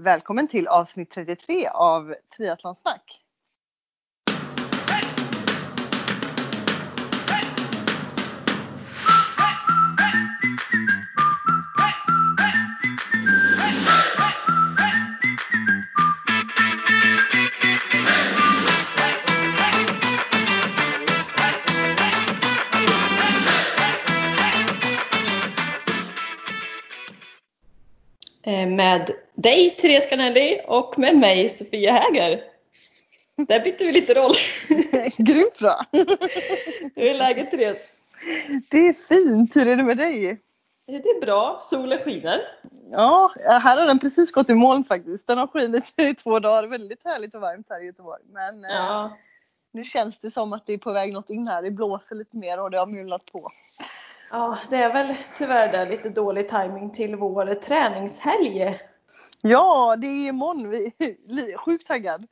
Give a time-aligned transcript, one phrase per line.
[0.00, 3.20] Välkommen till avsnitt 33 av Triathlonsnack.
[28.48, 32.44] Med dig Therese Canelli och med mig Sofia Häger.
[33.36, 34.32] Där bytte vi lite roll.
[35.16, 35.84] Grymt bra!
[36.96, 37.94] Hur är läget Therese?
[38.70, 40.40] Det är fint, hur är det med dig?
[40.86, 42.40] Det är bra, solen skiner.
[42.92, 45.26] Ja, här har den precis gått i moln faktiskt.
[45.26, 48.22] Den har skinit i två dagar, väldigt härligt och varmt här i Göteborg.
[48.32, 49.16] Men eh, Ja,
[49.72, 51.62] nu känns det som att det är på väg något in här.
[51.62, 53.50] Det blåser lite mer och det har mulnat på.
[54.30, 58.80] Ja det är väl tyvärr där lite dålig timing till vår träningshelg.
[59.42, 60.70] Ja, det är imorgon.
[60.70, 60.92] Vi
[61.52, 62.26] är sjukt taggad.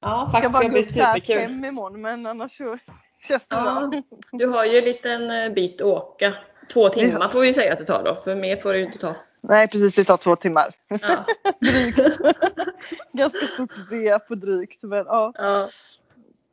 [0.00, 1.48] Ja, Ska faktiskt bara ska gå upp där superkul.
[1.48, 2.78] fem imorgon men annars så
[3.28, 4.02] känns det Ja, bra.
[4.32, 6.34] du har ju en liten eh, bit att åka.
[6.72, 8.98] Två timmar får vi säga att det tar då, för mer får det ju inte
[8.98, 9.14] ta.
[9.40, 10.74] Nej precis, det tar två timmar.
[10.88, 11.24] Ja,
[11.60, 11.98] Drygt.
[13.12, 15.32] Ganska stort V på drygt men ja.
[15.34, 15.68] ja.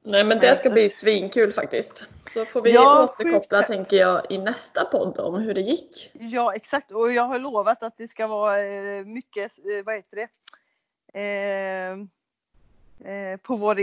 [0.09, 2.07] Nej men det ska bli svinkul faktiskt.
[2.29, 3.67] Så får vi Ja, återkoppla sjukt.
[3.67, 6.11] tänker jag i nästa podd om hur det gick.
[6.13, 10.15] Ja exakt och jag har lovat att det ska vara eh, mycket, eh, vad heter
[10.15, 10.27] det?
[11.19, 11.91] Eh,
[13.13, 13.75] eh, på, vår,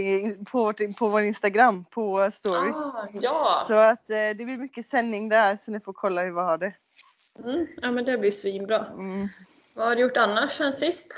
[0.44, 2.70] på, vårt, på vår Instagram, på story.
[2.70, 3.64] Ah, ja!
[3.68, 6.58] Så att eh, det blir mycket sändning där så ni får kolla hur vi har
[6.58, 6.72] det.
[7.44, 8.86] Mm, ja men det blir svinbra.
[8.86, 9.28] Mm.
[9.74, 11.16] Vad har du gjort annars sen sist?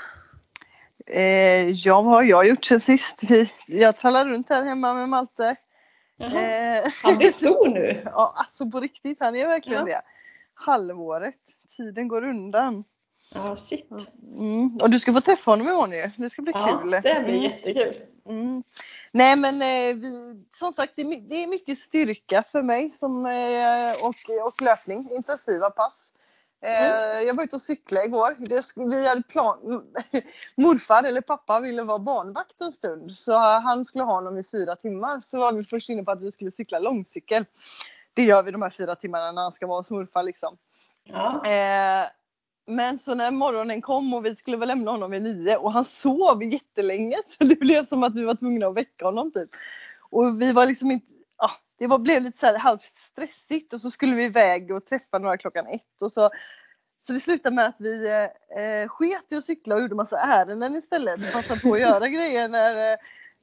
[1.07, 3.23] Eh, ja, vad har jag gjort sen sist?
[3.29, 5.55] Vi, jag trallar runt här hemma med Malte.
[6.19, 8.01] Eh, Han blir stor nu.
[8.05, 9.85] ja, alltså på riktigt, han är verkligen Ja.
[9.95, 10.01] det.
[10.53, 11.35] Halvåret,
[11.77, 12.83] tiden går undan.
[13.33, 13.89] Ja, shit.
[14.37, 14.77] Mm.
[14.81, 16.11] Och du ska få träffa honom imorgon ju.
[16.15, 16.91] Det ska bli Ja, kul.
[16.91, 17.41] det blir Mm.
[17.43, 17.95] jättekul.
[18.29, 18.63] Mm.
[19.11, 23.25] Nej men eh, vi, som sagt det är, det är mycket styrka för mig som,
[23.25, 26.13] eh, och, och löpning, intensiva pass.
[26.61, 28.35] Eh, Jag var ute och cyklade igår.
[28.39, 29.83] Det, vi hade plan,
[30.55, 34.75] morfar eller pappa ville vara barnvakt en stund så han skulle ha honom i fyra
[34.75, 35.19] timmar.
[35.19, 37.45] Så var vi först inne på att vi skulle cykla långcykel.
[38.13, 40.57] Det gör vi de här fyra timmarna när han ska vara hos morfar liksom.
[41.03, 41.45] Ja.
[41.45, 42.07] Eh,
[42.69, 45.85] men så när morgonen kom och vi skulle väl lämna honom vid nio och han
[45.85, 49.49] sov jättelänge så det blev som att vi var tvungna att väcka honom typ.
[50.09, 51.07] Och vi var liksom inte,
[51.37, 54.85] ja, det var, blev lite så här halvt stressigt och så skulle vi iväg och
[54.85, 56.29] träffa några klockan ett och så
[56.99, 60.19] så det slutade med att vi eh, eh, sket i att cykla och gjorde massa
[60.19, 62.91] ärenden istället passade på att göra grejer när,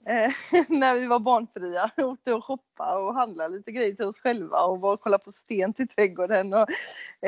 [0.06, 0.32] eh,
[0.68, 1.90] när vi var barnfria.
[1.96, 5.32] Åkte och shoppa och handlade lite grejer till oss själva och var och kollade på
[5.32, 6.54] sten till trädgården.
[6.54, 6.70] Och,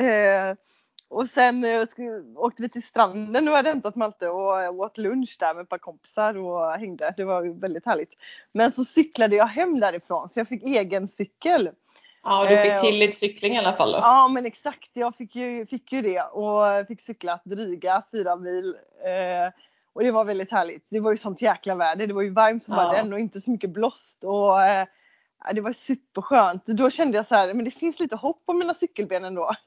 [0.00, 0.56] eh,
[1.09, 1.83] och sen eh,
[2.37, 5.69] åkte vi till stranden och hade hämtat Malte och eh, åt lunch där med ett
[5.69, 7.15] par kompisar och hängde.
[7.17, 8.12] Det var väldigt härligt.
[8.53, 11.71] Men så cyklade jag hem därifrån så jag fick egen cykel.
[12.22, 13.99] ja, du fick Eh, till lite cykling i alla fall då.
[13.99, 18.75] Ja men exakt, jag fick ju, fick ju det och fick cykla dryga fyra mil.
[19.93, 20.88] Och det var väldigt härligt.
[20.91, 22.06] Det var ju sånt jäkla väder.
[22.06, 22.83] Det var ju varmt som Ja.
[22.83, 24.25] bara den och inte så mycket blåst.
[24.25, 24.53] Och,
[25.55, 26.67] det var superskönt.
[26.67, 29.51] Då kände jag så här, men det finns lite hopp om mina cykelben ändå.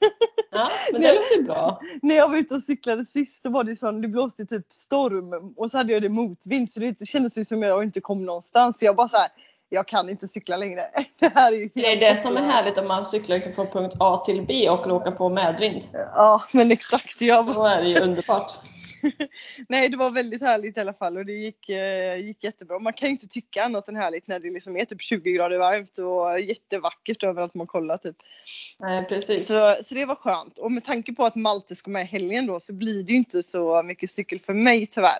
[0.51, 1.81] Ja, men det låter bra.
[2.01, 5.53] När jag var ute och cyklade sist så var det sån, det blåste typ storm
[5.57, 8.79] och så hade jag det motvind så det kändes ju som jag inte kom någonstans.
[8.79, 9.29] Så jag bara så här,
[9.69, 10.85] jag kan inte cykla längre.
[11.19, 13.68] Det här är ju Det är det som är härligt om man cyklar liksom från
[13.68, 15.84] punkt A till B och råkar på medvind.
[15.94, 17.22] Ja men exakt.
[17.22, 18.51] Jag var Då är det ju underbart.
[19.69, 22.79] Nej det var väldigt härligt i alla fall och det gick, eh, gick jättebra.
[22.79, 25.57] Man kan ju inte tycka annat än härligt när det liksom är typ 20 grader
[25.57, 28.15] varmt och jättevackert överallt man kollar typ.
[28.79, 29.47] Nej, precis.
[29.47, 30.57] Så, så det var skönt.
[30.57, 33.43] Och med tanke på att Malte ska med helgen då så blir det ju inte
[33.43, 35.19] så mycket cykel för mig tyvärr.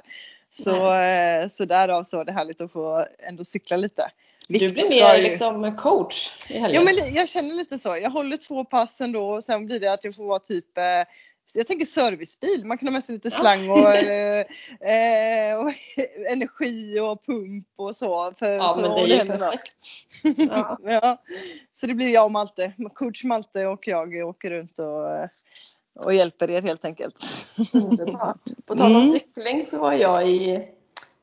[0.51, 4.03] Så, eh, så därav så var det härligt att få ändå cykla lite.
[4.47, 6.85] Du Viktor blir mer ju- liksom coach i helgen.
[6.85, 7.97] Ja men jag känner lite så.
[8.01, 10.84] Jag håller två pass ändå och sen blir det att jag får vara typ eh,
[11.54, 13.96] jag tänker servicebil, man kan ha med sig lite slang och,
[14.88, 15.72] eh, och
[16.31, 18.34] energi och pump och så.
[18.40, 19.75] För, ja, så men det är ju perfekt.
[20.50, 20.78] Ja.
[20.84, 21.24] ja.
[21.74, 26.50] Så det blir jag och Malte, coach Malte och jag åker runt och, och hjälper
[26.50, 27.16] er helt enkelt.
[27.74, 28.42] Underbart.
[28.66, 29.10] På tal om Mm.
[29.10, 30.68] cykling så var jag i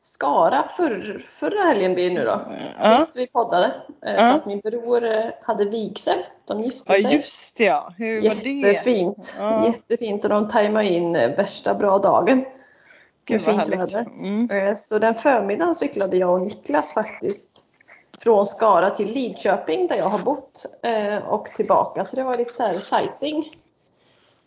[0.06, 2.40] Skara förr, förra helgen blir det nu då.
[2.78, 3.66] Ja, Visst vi poddade.
[3.66, 4.16] Eh, Ja.
[4.16, 6.18] För att min bror eh, hade vigsel.
[6.44, 7.16] De gifte ja sig.
[7.16, 7.92] just det ja.
[7.96, 8.50] Hur var det?
[8.50, 9.36] Jättefint.
[9.38, 9.66] Ja.
[9.66, 12.44] Jättefint och de tajmade in eh, värsta bra dagen.
[13.24, 14.00] Gud vad fint väder.
[14.00, 14.76] Mm.
[14.76, 17.64] Så den förmiddagen cyklade jag och Niklas faktiskt
[18.18, 20.66] från Skara till Lidköping där jag har bott
[21.26, 22.04] och tillbaka.
[22.04, 23.56] Så det var lite så här sightseeing.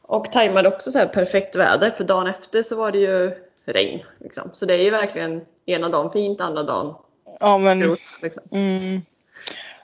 [0.02, 4.00] Och tajmade också så här perfekt väder för dagen efter så var det ju regn.
[4.20, 4.50] Liksom.
[4.54, 6.96] Så det är ju verkligen ena dagen fint, andra dagen
[7.40, 8.00] Ja men, grot.
[8.22, 8.44] Liksom.
[8.52, 9.02] mm.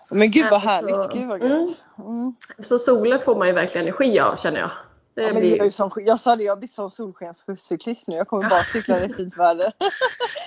[0.09, 1.59] men gud vad härligt, så- gud vad mm.
[1.59, 1.79] gött.
[1.97, 2.35] Mm.
[2.59, 4.71] Så solen får man ju verkligen energi av känner jag.
[5.13, 5.61] Det Ja, men det blir...
[5.61, 8.15] är ju som, jag sa det, jag har blivit som solskenscyklist nu.
[8.15, 9.73] Jag kommer bara cykla i fint väder.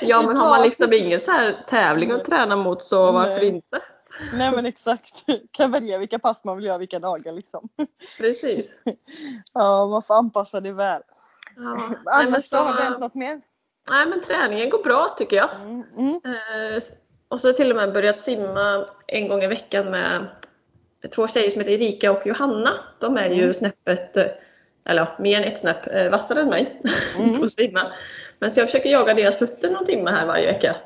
[0.03, 3.47] Ja men har man liksom ingen så här tävling att träna mot så varför Nej.
[3.47, 3.81] inte?
[4.35, 5.25] Nej men exakt.
[5.51, 7.69] Kan välja vilka pass man vill göra vilka dagar liksom.
[8.19, 8.81] Precis.
[9.53, 11.03] Ja, man får anpassa det väl.
[11.59, 11.91] Ja.
[12.13, 12.57] Annars men så...
[12.57, 13.41] har det hänt något mer?
[13.91, 15.49] nej men träningen går bra tycker jag.
[15.63, 16.15] Mm, mm.
[16.25, 16.83] Eh,
[17.29, 20.27] och så har jag till och med börjat simma en gång i veckan med
[21.15, 22.71] två tjejer som heter Erika och Johanna.
[23.01, 23.55] De är ju Mm.
[23.55, 24.27] snäppet, eh,
[24.85, 26.81] eller mer än ett snäpp eh, vassare än mig
[27.19, 27.37] Mm.
[27.39, 27.93] på att simma.
[28.39, 30.77] Men så jag försöker jaga deras fötter någon timme här varje vecka.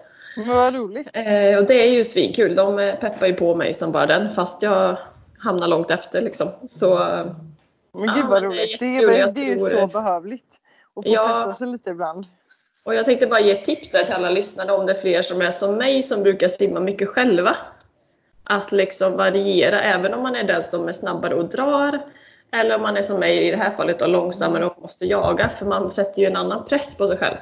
[0.47, 1.09] Vad roligt.
[1.13, 2.55] Eh, och det är ju svinkul.
[2.55, 4.99] De peppar ju på mig som bara den fast jag
[5.39, 6.49] hamnar långt efter liksom.
[6.67, 6.99] Så
[7.95, 8.81] Men gud vad men det är roligt.
[8.81, 10.57] Det är, väl, det är ju så behövligt.
[10.97, 11.29] Att få Ja.
[11.29, 12.27] testa sig lite ibland.
[12.85, 15.23] Och jag tänkte bara ge ett tips där till alla lyssnare om det är fler
[15.23, 17.57] som är som mig som brukar simma mycket själva.
[18.45, 22.01] Att liksom variera även om man är den som är snabbare och drar
[22.53, 25.49] eller om man är som mig i det här fallet då, långsammare och måste jaga
[25.49, 27.37] för man sätter ju en annan press på sig själv.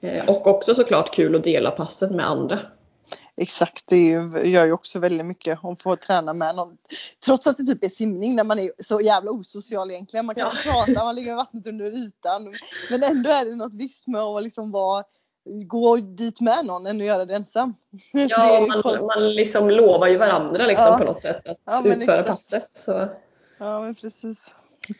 [0.00, 2.58] Eh, Och också såklart kul att dela passen med andra.
[3.36, 4.06] Exakt, det
[4.44, 6.76] gör ju också väldigt mycket om få träna med någon.
[7.26, 10.26] Trots att det typ är simning när man är så jävla osocial egentligen.
[10.26, 10.50] Man kan Ja.
[10.50, 10.62] inte
[10.94, 12.54] prata, man ligger i vattnet under ytan.
[12.90, 15.04] Men ändå är det något visst med att liksom vara,
[15.66, 17.74] gå dit med någon än att göra det ensam.
[18.12, 19.06] det Ja, ju man, konstigt.
[19.06, 20.98] man liksom lovar ju varandra liksom Ja.
[20.98, 22.28] på något sätt att Ja, utföra exakt.
[22.28, 22.68] passet.
[22.72, 23.08] Så.
[23.58, 24.54] Ja, men precis.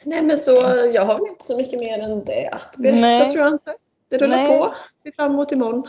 [0.05, 0.53] Nej men så
[0.95, 3.33] jag har väl inte så mycket mer än det att berätta Nej.
[3.33, 3.75] tror jag inte.
[4.09, 4.59] Det rullar Nej.
[4.59, 4.75] på.
[5.03, 5.89] Ser fram emot imorgon.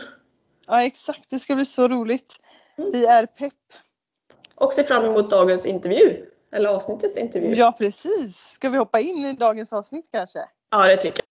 [0.66, 1.30] Ja, exakt.
[1.30, 2.36] Det ska bli så roligt.
[2.78, 2.90] Mm.
[2.92, 3.52] Vi är pepp.
[4.54, 6.26] Och ser fram emot dagens intervju.
[6.52, 7.54] Eller avsnittets intervju.
[7.54, 8.36] Ja, precis.
[8.36, 10.38] Ska vi hoppa in i dagens avsnitt kanske?
[10.70, 11.25] ja det tycker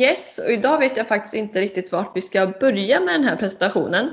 [0.00, 3.36] yes, och idag vet jag faktiskt inte riktigt vart vi ska börja med den här
[3.36, 4.06] presentationen.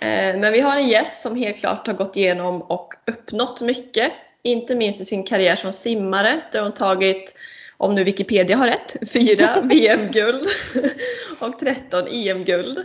[0.00, 4.12] Eh, men vi har en gäst som helt klart har gått igenom och uppnått mycket.
[4.42, 7.38] Inte minst i sin karriär som simmare där hon tagit,
[7.76, 10.46] om nu Wikipedia har rätt, fyra VM-guld
[11.40, 12.78] och 13 EM-guld.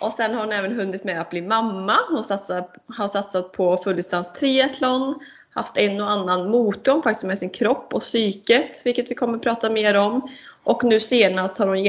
[0.00, 1.96] Och sen har hon även hunnit med att bli mamma.
[2.10, 5.14] Hon satsar, har satsat på fulldistans triathlon,
[5.50, 9.42] haft en och annan motgång faktiskt med sin kropp och psyket, vilket vi kommer att
[9.42, 10.30] prata mer om.
[10.68, 11.84] Och nu senast har hon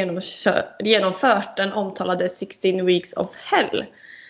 [0.84, 3.86] genomfört den omtalade 16 Weeks of Hell.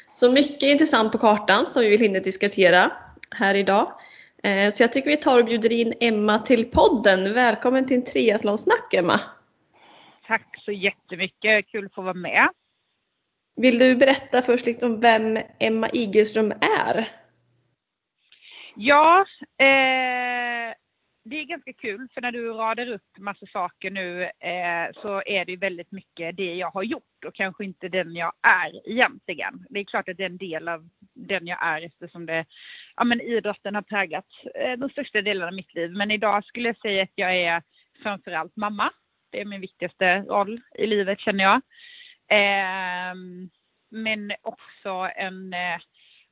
[0.10, 2.92] Så mycket intressant på kartan som vi vill hinna diskutera
[3.32, 3.94] här idag.
[4.44, 7.34] Eh, Så jag tycker vi tar och bjuder in Emma till podden.
[7.34, 9.20] Välkommen till triathlonsnack Emma!
[10.28, 12.50] Tack så jättemycket, kul att få vara med.
[13.56, 17.12] Vill du berätta först lite om vem Emma Igelström är?
[18.76, 19.26] Ja,
[19.58, 20.76] eh,
[21.30, 25.46] det är ganska kul för när du radar upp massa saker nu eh, så är
[25.46, 29.66] det ju väldigt mycket det jag har gjort och kanske inte den jag är egentligen.
[29.70, 32.46] Det är klart att det är en del av den jag är eftersom det,
[32.96, 34.26] ja men idrotten har präglat
[34.56, 35.92] eh, den största delen av mitt liv.
[35.92, 37.64] Men idag skulle jag säga att jag är
[38.04, 38.92] framförallt mamma.
[39.30, 41.62] Det är min viktigaste roll i livet känner jag.
[42.32, 43.16] Eh,
[43.90, 45.80] men också en eh,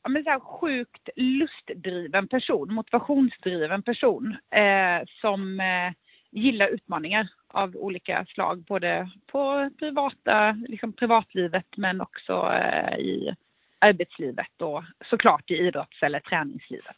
[0.08, 5.94] ja, men så här sjukt lustdriven person, motivationsdriven person eh, som eh,
[6.32, 13.36] gillar utmaningar av olika slag, både på privata, liksom privatlivet men också eh, i
[13.80, 16.98] arbetslivet och såklart i idrotts eller träningslivet.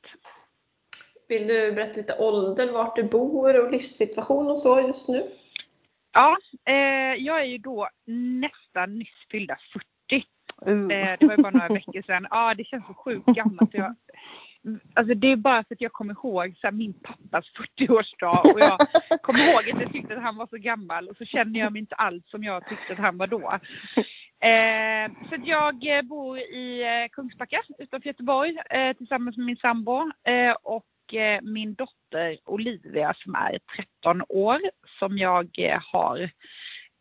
[1.27, 5.23] Vill du berätta lite ålder, vart du bor och livssituation och så just nu?
[6.13, 9.88] Ja, eh, jag är ju då nästan nyss fyllda 40
[10.67, 10.91] Uh.
[10.91, 12.27] Eh, det var ju bara några veckor sedan.
[12.29, 13.73] Ja, det känns så sjukt gammalt.
[13.73, 13.95] Jag,
[14.93, 17.45] alltså det är bara för att jag kommer ihåg så här, min pappas
[17.77, 18.77] 40-årsdag och jag
[19.21, 21.79] kommer ihåg att jag tyckte att han var så gammal och så känner jag mig
[21.79, 23.59] inte alls som jag tyckte att han var då.
[24.41, 29.57] Eh, så att jag eh, bor i eh, Kungsbacka utanför Göteborg eh, tillsammans med min
[29.57, 33.59] sambo eh, och eh, min dotter Olivia som är
[34.01, 34.61] 13 år
[34.99, 36.19] som jag eh, har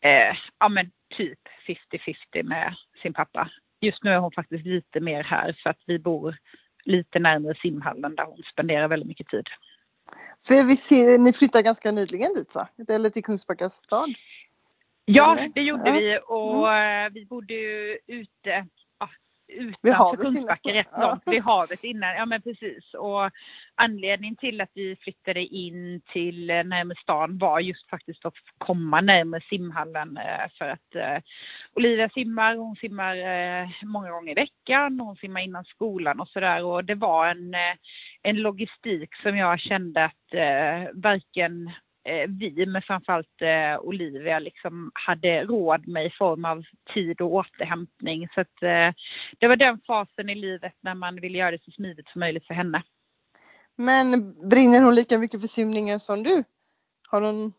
[0.00, 1.38] eh, ja men typ
[1.68, 3.50] 50-50 med sin pappa.
[3.80, 6.36] Just nu är hon faktiskt lite mer här för att vi bor
[6.84, 9.48] lite närmare simhallen där hon spenderar väldigt mycket tid.
[10.46, 12.68] För vi ser, ni flyttade ganska nyligen dit va?
[12.88, 14.14] Eller till Kungsbacka stad?
[15.04, 15.90] Ja, det gjorde.
[15.90, 16.02] Mm.
[16.02, 18.66] vi och eh, vi bodde ju ute
[18.98, 19.08] ja,
[19.48, 22.16] utanför Kungsbacka rätt långt vid havet innan.
[22.16, 22.94] Ja men precis.
[22.94, 23.30] Och
[23.74, 29.00] anledningen till att vi flyttade in till eh, närmare stan var just faktiskt att komma
[29.00, 31.22] närmare simhallen eh, för att eh,
[31.74, 33.16] Olivia simmar, hon simmar
[33.84, 37.54] många gånger i veckan, hon simmar innan skolan och sådär och det var en,
[38.22, 40.14] en logistik som jag kände att
[40.92, 41.70] varken
[42.28, 48.28] vi, men framförallt eh, Olivia, liksom hade råd med i form av tid och återhämtning.
[48.34, 48.94] Så att, eh,
[49.38, 52.46] det var den fasen i livet när man ville göra det så smidigt som möjligt
[52.46, 52.82] för henne.
[53.76, 56.44] Men brinner hon lika mycket för simningen som du?
[57.10, 57.52] Har hon...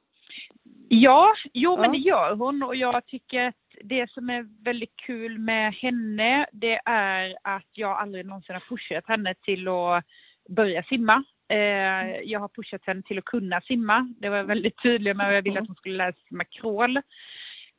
[0.90, 1.92] Ja, jo men Ja.
[1.92, 6.82] det gör hon och jag tycker att det som är väldigt kul med henne det
[6.86, 10.04] är att jag aldrig någonsin har pushat henne till att
[10.50, 11.24] börja simma.
[11.50, 14.14] Eh, jag har pushat henne till att kunna simma.
[14.20, 16.98] Det var jag väldigt tydlig med jag ville att hon skulle lära sig simma crawl.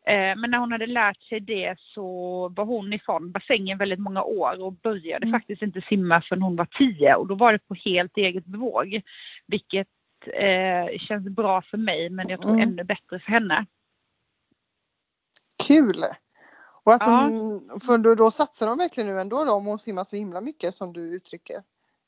[0.07, 2.05] Eh, men när hon hade lärt sig det så
[2.49, 5.41] var hon ifrån bassängen väldigt många år och började Mm.
[5.41, 9.01] faktiskt inte simma förrän hon var tio och då var det på helt eget bevåg.
[9.47, 9.89] Vilket
[10.27, 12.69] eh, känns bra för mig men jag tror Mm.
[12.69, 13.67] ännu bättre för henne.
[15.67, 16.05] Kul!
[16.83, 17.13] Och att Ja.
[17.21, 20.41] hon, för då, då satsar de verkligen nu ändå då, om hon simmar så himla
[20.41, 21.57] mycket som du uttrycker?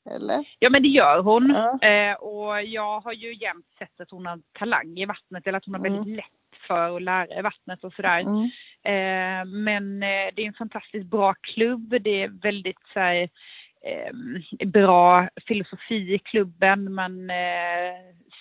[0.09, 0.45] Eller?
[0.59, 1.55] Ja men det gör hon.
[1.55, 1.87] Ja.
[1.87, 5.65] Eh, och jag har ju jämt sett att hon har talang i vattnet eller att
[5.65, 5.93] hon har Mm.
[5.93, 6.25] väldigt lätt
[6.67, 8.19] för att lära vattnet och sådär.
[8.19, 8.43] Mm.
[8.85, 11.95] Eh, men eh, det är en fantastiskt bra klubb.
[12.01, 13.29] Det är väldigt så här,
[13.85, 16.93] eh, bra filosofi i klubben.
[16.93, 17.35] Man eh,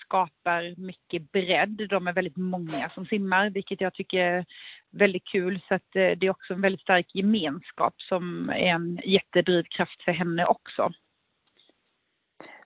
[0.01, 1.87] skapar mycket bredd.
[1.91, 4.45] De är väldigt många som simmar, vilket jag tycker är
[4.91, 5.61] väldigt kul.
[5.69, 10.13] Så att, eh, det är också en väldigt stark gemenskap som är en jättedrivkraft för
[10.13, 10.85] henne också.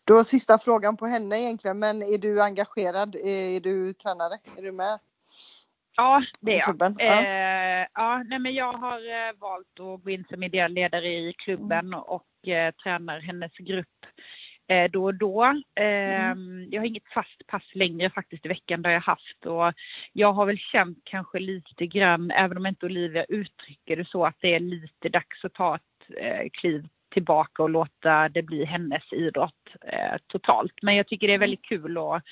[0.07, 3.15] Då sista frågan på henne egentligen, men är du engagerad?
[3.15, 4.39] Är du tränare?
[4.57, 4.99] Är du med
[5.97, 6.65] Ja, det är jag.
[6.65, 6.95] klubben?
[6.99, 7.25] Ja.
[7.25, 8.99] Eh, ja, nej, men jag har
[9.29, 14.07] eh, valt att gå in som ideell ledare i klubben och eh, tränar hennes grupp
[14.69, 15.45] eh, då och då.
[15.75, 16.35] Eh,
[16.71, 19.73] Jag har inget fast pass längre faktiskt i veckan det har jag haft och
[20.13, 24.37] jag har väl känt kanske lite grann, även om inte Olivia uttrycker det så, att
[24.41, 29.13] det är lite dags att ta ett eh, kliv tillbaka och låta det bli hennes
[29.13, 29.53] idrott
[29.87, 30.73] eh, totalt.
[30.83, 32.23] Men jag tycker det är väldigt kul att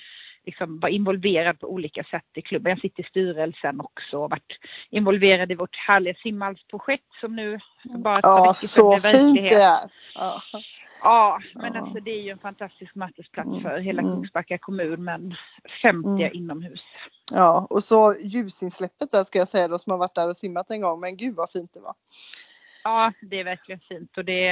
[0.46, 2.70] liksom vara involverad på olika sätt i klubben.
[2.70, 4.58] Jag sitter i styrelsen också och varit
[4.90, 9.80] involverad i vårt härliga simhallsprojekt som nu för bara Ja, så fint det är.
[10.14, 10.42] Ja.
[11.02, 11.80] Ja, men Ja.
[11.80, 14.14] alltså det är ju en fantastisk mötesplats Mm, för hela mm.
[14.14, 15.34] Kungsbacka kommun men
[15.82, 16.30] 50 Mm.
[16.34, 16.80] inomhus.
[17.32, 20.70] ja, och så ljusinsläppet där ska jag säga då som har varit där och simmat
[20.70, 21.00] en gång.
[21.00, 21.94] Men gud vad fint det var.
[22.84, 24.48] Ja, det är verkligen fint och det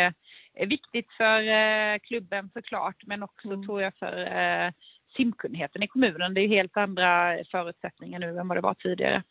[0.55, 3.67] är viktigt för eh, klubben såklart men också Mm.
[3.67, 4.37] tror jag för
[4.67, 4.73] eh,
[5.17, 6.35] simkunnigheten i kommunen.
[6.35, 9.23] Det är helt andra förutsättningar nu än vad det var tidigare.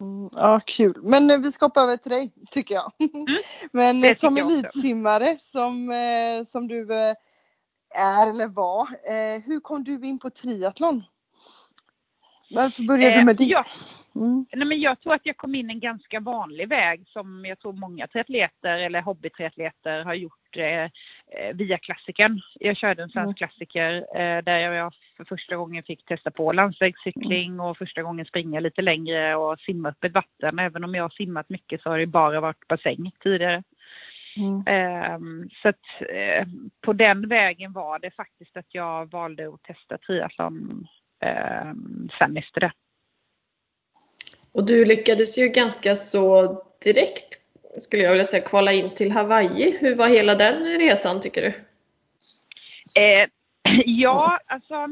[0.00, 1.02] Mm, ja, kul.
[1.02, 2.92] Men eh, vi ska hoppa över till dig, tycker jag.
[3.72, 4.10] Men Mm.
[4.10, 5.92] eh, som elitsimmare som,
[6.46, 7.16] som du är
[8.30, 8.88] eller var,
[9.46, 11.02] hur kom du in på triathlon?
[12.50, 13.44] Varför började Eh, du med det?
[13.44, 13.64] ja.
[14.14, 14.46] Mm.
[14.52, 17.72] Nej, men jag tror att jag kom in en ganska vanlig väg som jag tror
[17.72, 20.90] många triatleter eller hobbytriatleter har gjort eh, eh,
[21.54, 22.40] via klassikern.
[22.60, 27.60] Jag körde en svensk klassiker eh, där jag för första gången fick testa på landsvägscykling
[27.60, 30.58] och första gången springa lite längre och simma upp ett vatten.
[30.58, 33.62] Även om jag har simmat mycket så har det bara varit bassäng tidigare.
[34.36, 34.62] Mm.
[34.66, 36.46] Ehm, så att eh,
[36.80, 40.86] på den vägen var det faktiskt att jag valde att testa triathlon
[42.18, 42.72] sen efter det.
[44.52, 47.26] Och du lyckades ju ganska så direkt,
[47.78, 49.76] skulle jag vilja säga, kvala in till Hawaii.
[49.80, 51.48] Hur var hela den resan tycker du?
[53.00, 53.28] Eh,
[53.86, 54.88] ja, alltså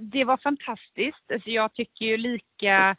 [0.00, 1.32] det var fantastiskt.
[1.32, 2.96] Alltså, jag tycker ju lika...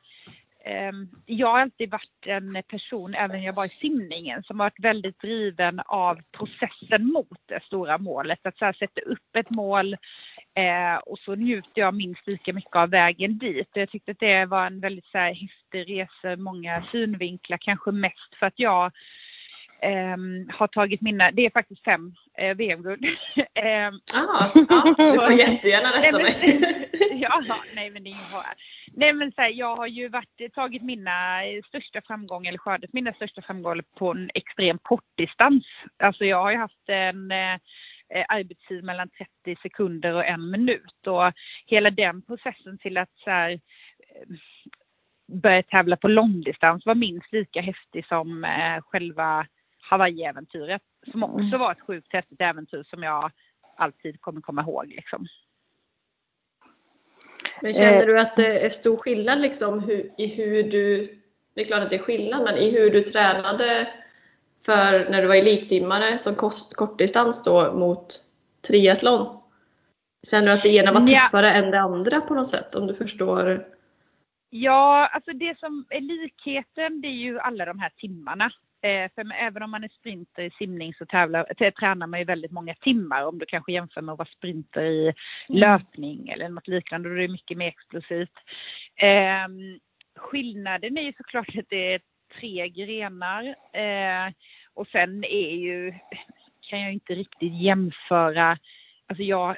[0.66, 4.80] ehm, jag har alltid varit en person, även när jag var i simningen, som varit
[4.80, 8.40] väldigt driven av processen mot det stora målet.
[8.46, 9.98] Att så här, sätta upp ett mål
[10.56, 13.70] eh, och så njuter jag minst lika mycket av vägen dit.
[13.74, 18.36] Jag tyckte att det var en väldigt så här, häftig resa, många synvinklar, kanske mest
[18.40, 18.92] för att jag
[19.82, 23.06] ehm, har tagit mina, det är faktiskt fem eh, VM-guld.
[23.54, 26.90] Ehm, Ah, ja, du får jättegärna rätta mig.
[27.22, 27.42] ja,
[27.76, 28.54] nej men det är fara.
[28.94, 33.14] Nej men så här, jag har ju varit, tagit mina största framgångar, eller skördat mina
[33.14, 35.66] största framgångar på en extrem kortdistans.
[35.98, 37.58] Alltså jag har ju haft en eh,
[38.10, 39.10] eh, arbetstid mellan
[39.44, 41.32] 30 sekunder och en minut och
[41.66, 44.28] hela den processen till att så här, eh,
[45.28, 49.48] börja tävla på långdistans var minst lika häftig som eh, själva
[49.90, 50.82] Hawaii-äventyret.
[51.12, 53.32] Som också var ett sjukt häftigt äventyr som jag
[53.78, 54.88] alltid kommer komma ihåg.
[54.88, 55.28] Liksom.
[57.62, 61.06] Men känner Eh, du att det är stor skillnad liksom hur, i hur du
[61.54, 63.88] det är klart att det är skillnad, men i hur du tränade
[64.66, 66.36] för när du var elitsimmare som
[66.76, 68.08] kortdistans då mot
[68.68, 69.42] triathlon?
[70.32, 71.54] Känner du att det ena var tuffare ja.
[71.54, 72.76] än det andra på något sätt?
[72.76, 73.66] Om du förstår?
[74.50, 78.52] Ja, alltså det som är likheten det är ju alla de här timmarna.
[78.82, 82.52] Eh, för även om man är sprinter i simning så tävlar, tränar man ju väldigt
[82.52, 85.14] många timmar om du kanske jämför med att vara sprinter i mm.
[85.48, 87.10] löpning eller något liknande.
[87.10, 88.34] Då är det mycket mer explosivt.
[88.96, 89.48] Eh,
[90.16, 92.02] skillnaden är ju såklart att det är
[92.40, 93.56] tre grenar.
[93.74, 94.34] Eh,
[94.76, 95.94] och sen är ju,
[96.62, 98.58] kan jag inte riktigt jämföra
[99.08, 99.58] Alltså jag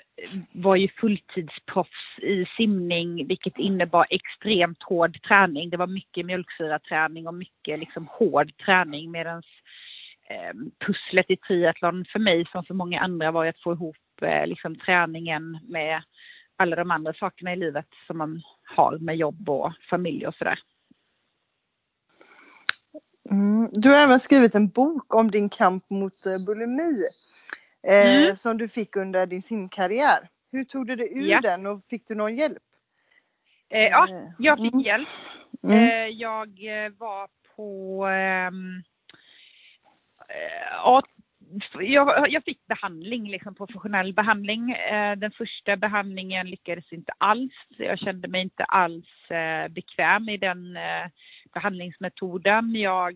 [0.52, 5.70] var ju fulltidsproffs i simning vilket innebar extremt hård träning.
[5.70, 9.44] Det var mycket mjölksyraträning och mycket liksom hård träning medan
[10.30, 10.54] eh,
[10.86, 14.76] pusslet i triathlon för mig som för många andra var att få ihop eh, liksom
[14.76, 16.02] träningen med
[16.56, 20.60] alla de andra sakerna i livet som man har med jobb och familj och sådär.
[23.32, 23.70] Mm.
[23.74, 27.04] Du har även skrivit en bok om din kamp mot eh, bulimi
[27.88, 28.36] eh, mm.
[28.36, 30.30] som du fick under din simkarriär.
[30.52, 31.42] Hur tog du dig ur ja.
[31.42, 32.64] den och fick du någon hjälp?
[33.70, 34.86] Eh, ja, eh, jag fick mm.
[34.86, 35.10] hjälp.
[35.64, 35.78] Mm.
[35.78, 36.48] Eh, jag
[36.98, 38.84] var på ehm,
[40.84, 41.04] ja,
[41.80, 44.76] jag, jag, fick behandling, liksom professionell behandling.
[45.18, 47.54] Den första behandlingen lyckades inte alls.
[47.70, 49.06] Jag kände mig inte alls
[49.70, 50.78] bekväm i den
[51.54, 52.76] behandlingsmetoden.
[52.76, 53.16] Jag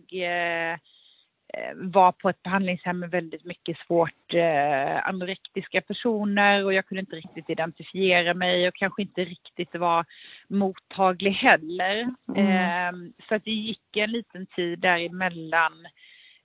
[1.54, 7.00] Eh, var på ett behandlingshem med väldigt mycket svårt eh, anorektiska personer och jag kunde
[7.00, 10.04] inte riktigt identifiera mig och kanske inte riktigt vara
[10.48, 12.14] mottaglig heller.
[12.36, 12.46] Mm.
[12.46, 15.86] Eh, så att det gick en liten tid däremellan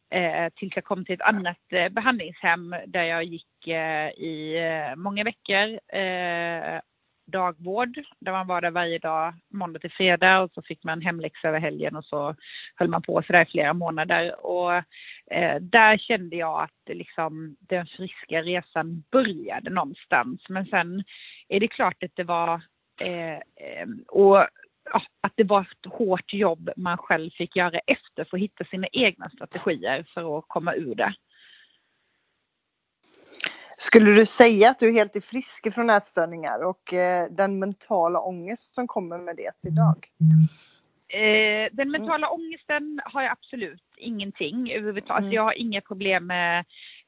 [0.09, 4.95] eh, tills jag kom till ett annat eh, behandlingshem där jag gick eh, i eh,
[4.95, 6.79] många veckor eh,
[7.27, 11.47] dagvård där man var där varje dag måndag till fredag och så fick man hemläxa
[11.47, 12.35] över helgen och så
[12.75, 14.45] höll man på sådär i flera månader.
[14.45, 14.73] Och
[15.31, 20.41] eh, där kände jag att liksom, den friska resan började någonstans.
[20.49, 21.03] Men sen
[21.47, 22.61] är det klart att det var
[23.01, 24.47] eh, eh, och
[24.93, 28.63] ja, att det var ett hårt jobb man själv fick göra efter för att hitta
[28.63, 31.13] sina egna strategier för att komma ur det.
[33.79, 38.75] Skulle du säga att du är helt frisk från ätstörningar och eh, den mentala ångest
[38.75, 40.07] som kommer med det idag?
[41.07, 42.39] Eh, den mentala mm.
[42.39, 45.21] ångesten har jag absolut ingenting överhuvudtaget.
[45.21, 45.33] Mm.
[45.33, 46.65] Jag har inga problem med,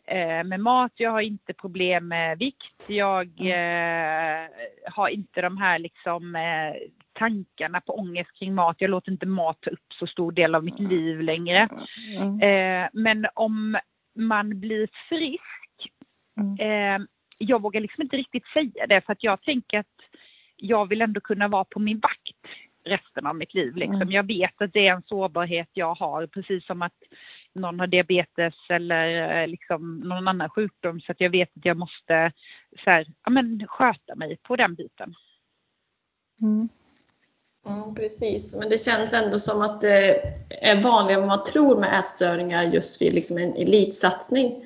[0.08, 4.44] eh, med mat, jag har inte problem med vikt, jag mm.
[4.44, 4.50] eh,
[4.92, 8.76] har inte de här liksom eh, tankarna på ångest kring mat.
[8.80, 11.70] Jag låter inte mat ta upp så stor del av mitt liv längre.
[12.18, 12.42] Mm.
[12.42, 13.78] Eh, men om
[14.16, 15.59] man blir frisk
[16.40, 17.02] Mm.
[17.02, 19.86] Eh, jag vågar liksom inte riktigt säga det för att jag tänker att
[20.56, 22.36] jag vill ändå kunna vara på min vakt
[22.84, 23.76] resten av mitt liv.
[23.76, 23.96] Liksom.
[23.96, 24.12] Mm.
[24.12, 26.94] Jag vet att det är en sårbarhet jag har precis som att
[27.54, 31.78] någon har diabetes eller eh, liksom någon annan sjukdom så att jag vet att jag
[31.78, 32.32] måste
[32.84, 35.14] så här, ja, men, sköta mig på den biten.
[36.42, 36.70] Mm.
[37.68, 42.00] Mm, precis, men det känns ändå som att det är vanligare än man tror med
[42.00, 44.66] ätstörningar just vid liksom en elitsatsning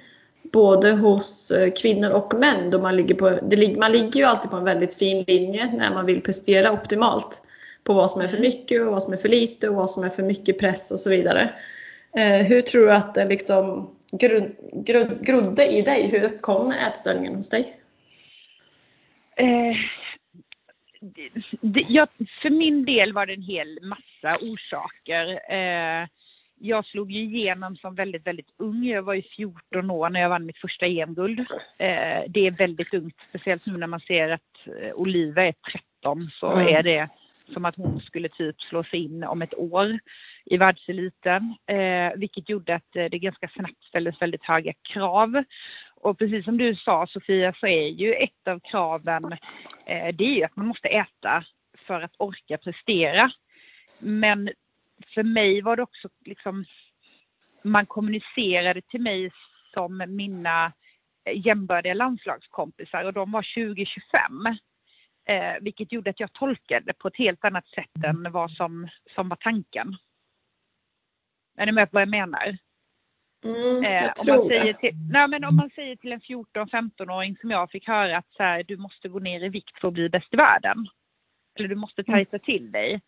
[0.51, 2.69] både hos eh, kvinnor och män.
[2.69, 5.93] Då man, ligger på, det, man ligger ju alltid på en väldigt fin linje när
[5.93, 7.41] man vill prestera optimalt.
[7.83, 8.49] På vad som är för mm.
[8.49, 10.99] mycket och vad som är för lite och vad som är för mycket press och
[10.99, 11.53] så vidare.
[12.17, 16.07] Eh, hur tror du att det liksom grund, grund, grodde i dig?
[16.07, 17.79] Hur uppkom ätstörningen hos dig?
[19.35, 19.75] Eh,
[21.61, 22.07] det, jag,
[22.41, 25.53] för min del var det en hel massa orsaker.
[25.53, 26.07] Eh,
[26.63, 28.85] jag slog ju igenom som väldigt, väldigt ung.
[28.85, 31.39] Jag var ju 14 år när jag vann mitt första EM-guld.
[31.79, 35.53] Eh, det är väldigt ungt, speciellt nu när man ser att eh, Oliva är
[36.01, 36.75] 13 så mm.
[36.75, 37.09] är det
[37.53, 39.99] som att hon skulle typ slå sig in om ett år
[40.45, 41.55] i världseliten.
[41.65, 45.43] Eh, vilket gjorde att det ganska snabbt ställdes väldigt höga krav.
[45.95, 49.37] Och precis som du sa Sofia så är ju ett av kraven
[49.85, 51.43] det är ju att man måste äta
[51.87, 53.31] för att orka prestera.
[53.99, 54.49] Men
[55.13, 56.65] för mig var det också liksom,
[57.63, 59.31] man kommunicerade till mig
[59.73, 60.73] som mina
[61.33, 64.57] jämbördiga landslagskompisar och de var 20-25.
[65.25, 69.29] Eh, vilket gjorde att jag tolkade på ett helt annat sätt än vad som, som
[69.29, 69.97] var tanken.
[71.57, 72.57] Är ni med på vad jag menar?
[73.45, 77.37] Mm, jag eh, om, man säger till, nej, men om man säger till en 14-15-åring
[77.41, 79.93] som jag fick höra att så här, du måste gå ner i vikt för att
[79.93, 80.87] bli bäst i världen
[81.55, 82.17] eller du måste mm.
[82.17, 83.01] tajta till dig.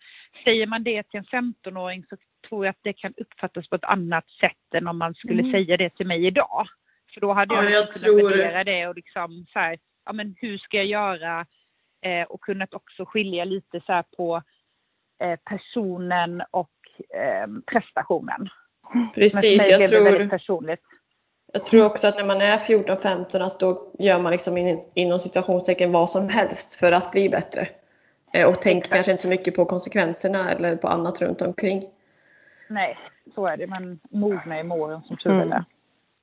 [0.43, 2.17] Säger man det till en 15-åring så
[2.49, 5.51] tror jag att det kan uppfattas på ett annat sätt än om man skulle mm.
[5.51, 6.67] säga det till mig idag.
[7.13, 8.29] För då hade jag, ja, jag kunnat tror...
[8.29, 11.45] värdera det och liksom så här, ja men hur ska jag göra?
[12.01, 14.41] Eh, och kunnat också skilja lite så på
[15.23, 16.69] eh, personen och
[17.09, 18.49] eh, prestationen.
[19.15, 20.81] Precis, jag tror, personligt.
[21.53, 25.19] jag tror också att när man är 14-15 att då gör man liksom in, inom
[25.19, 27.67] situationstecken vad som helst för att bli bättre.
[28.35, 31.83] Eh, och tänker kanske inte så mycket på konsekvenserna eller på annat runt omkring.
[32.67, 32.97] Nej,
[33.35, 33.67] så är det.
[33.67, 35.51] Man mognar i målen som tur mm.
[35.51, 35.63] är.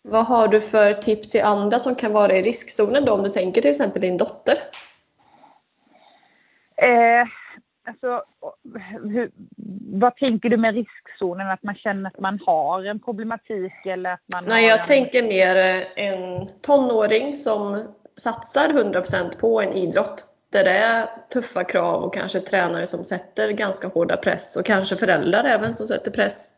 [0.02, 3.28] Vad har du för tips till andra som kan vara i riskzonen då om du
[3.28, 4.58] tänker till exempel din dotter?
[6.76, 7.26] Eh,
[7.86, 8.24] alltså,
[9.02, 9.30] hur,
[10.00, 11.50] vad tänker du med riskzonen?
[11.50, 14.86] Att man känner att man har en problematik eller att man Nej, jag en...
[14.86, 15.56] tänker mer
[15.96, 17.84] en tonåring som
[18.16, 23.50] satsar 100% på en idrott där det är tuffa krav och kanske tränare som sätter
[23.50, 26.54] ganska hårda press och kanske föräldrar även som sätter press.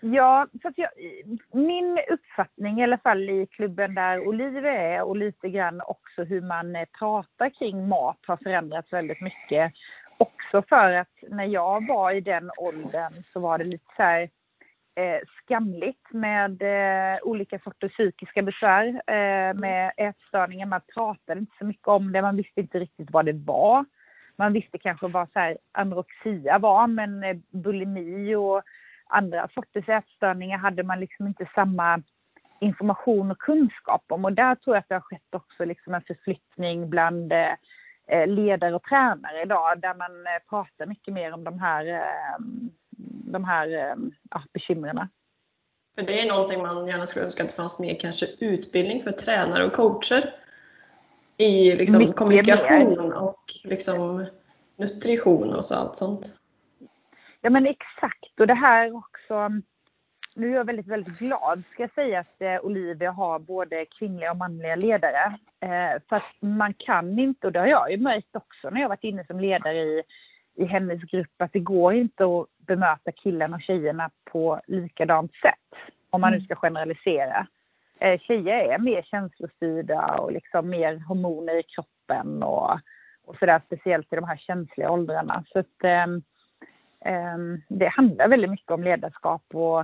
[0.00, 0.90] Ja, för jag,
[1.52, 6.40] min uppfattning i alla fall i klubben där Olive är och lite grann också hur
[6.40, 9.72] man eh, pratar kring mat har förändrats väldigt mycket.
[10.18, 14.30] Också för att när jag var i den åldern så var det lite så här
[15.42, 20.66] skamligt med eh, olika sorters psykiska besvär eh, med ätstörningar.
[20.66, 23.84] Man pratade inte så mycket om det, man visste inte riktigt vad det var.
[24.36, 28.62] Man visste kanske vad så här, anorexia var, men eh, bulimi och
[29.06, 32.02] andra sorters ätstörningar hade man liksom inte samma
[32.60, 34.24] information och kunskap om.
[34.24, 37.52] Och där tror jag att det har skett också liksom en förflyttning bland eh,
[38.06, 42.02] eh, ledare och tränare idag, där man pratar mycket mer om de här
[43.32, 43.94] de här eh,
[44.30, 45.08] ja, bekymren.
[45.94, 49.10] För det är någonting man gärna skulle önska att det fanns mer kanske utbildning för
[49.10, 50.34] tränare och coacher
[51.36, 53.12] i liksom kommunikation mer.
[53.12, 54.26] och liksom
[54.76, 56.34] nutrition och så allt sånt.
[57.40, 59.50] Ja men exakt och det här också
[60.36, 64.30] nu är jag väldigt, väldigt glad ska jag säga att eh, Olivia har både kvinnliga
[64.30, 65.38] och manliga ledare.
[65.60, 68.88] Eh, för att man kan inte, och det har jag ju märkt också när jag
[68.88, 70.02] varit inne som ledare i,
[70.54, 75.80] i hennes grupp, att det går inte att bemöta killarna och tjejerna på likadant sätt.
[76.10, 76.44] Om man nu mm.
[76.44, 77.46] ska generalisera.
[77.98, 82.70] Eh, tjejer är mer känslostyrda och liksom mer hormoner i kroppen och,
[83.24, 85.44] och sådär, speciellt i de här känsliga åldrarna.
[85.52, 86.22] Så att, um,
[87.34, 89.80] um, det handlar väldigt mycket om ledarskap och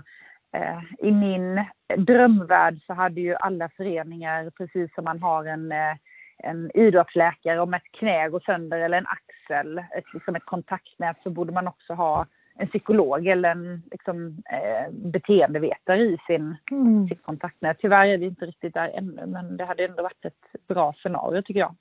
[0.57, 1.65] uh, i min
[1.97, 5.95] drömvärld så hade ju alla föreningar, precis som man har en uh,
[6.43, 11.31] en idrottsläkare om ett knä går sönder eller en axel, ett, liksom ett kontaktnät, så
[11.31, 17.09] borde man också ha en psykolog eller en liksom, eh, beteendevetare i sin, mm.
[17.09, 17.77] sitt kontaktnät.
[17.81, 21.43] Tyvärr är vi inte riktigt där ännu, men det hade ändå varit ett bra scenario
[21.43, 21.75] tycker jag.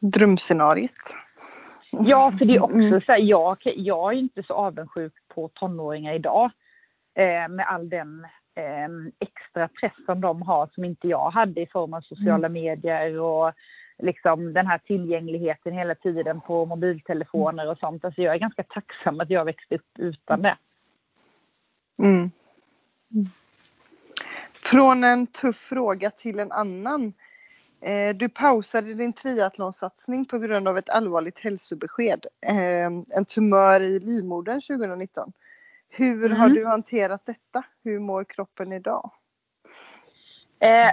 [0.00, 0.92] Drömscenariet.
[1.90, 3.00] Ja, för det är också mm.
[3.00, 6.50] så här, jag, jag är inte så avundsjuk på tonåringar idag
[7.14, 8.88] eh, med all den eh,
[9.20, 12.52] extra press som de har som inte jag hade i form av sociala mm.
[12.52, 13.52] medier och
[14.02, 18.04] liksom den här tillgängligheten hela tiden på mobiltelefoner och sånt.
[18.04, 20.56] Alltså jag är ganska tacksam att jag växte upp utan det.
[21.98, 22.30] Mm.
[24.52, 27.12] Från en tuff fråga till en annan.
[27.80, 32.26] Eh, du pausade din triathlonsatsning på grund av ett allvarligt hälsobesked.
[32.46, 35.32] Eh, en tumör i livmodern 2019.
[35.88, 36.38] Hur mm.
[36.38, 37.64] har du hanterat detta?
[37.84, 39.10] Hur mår kroppen idag?
[40.58, 40.90] Eh,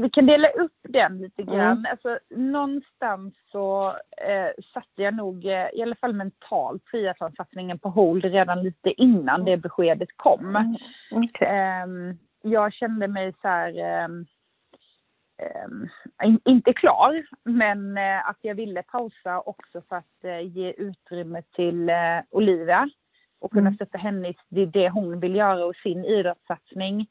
[0.00, 1.54] vi kan dela upp den lite mm.
[1.54, 1.78] grann.
[1.78, 1.90] Mm.
[1.90, 3.88] Alltså, någonstans så
[4.26, 9.44] eh, satte jag nog, eh, i alla fall mentalt, triathlonsatsningen på hold redan lite innan
[9.44, 10.56] det beskedet kom.
[10.56, 10.76] Mm.
[11.10, 11.48] Okay.
[11.48, 14.26] Eh, jag kände mig så här, ehm,
[15.38, 15.88] ehm,
[16.24, 21.42] in, inte klar, men eh, att jag ville pausa också för att eh, ge utrymme
[21.42, 21.90] till
[22.30, 22.88] Olivia
[23.40, 23.74] och kunna mm.
[23.74, 27.06] stötta henne i det hon vill göra och sin idrottssatsning.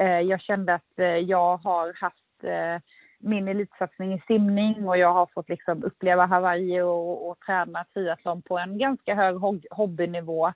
[0.00, 2.82] Eh, jag kände att eh, jag har haft eh,
[3.18, 8.42] min elitsatsning i simning och jag har fått liksom uppleva Hawaii och, och träna triathlon
[8.42, 10.52] på en ganska hög hobbynivå.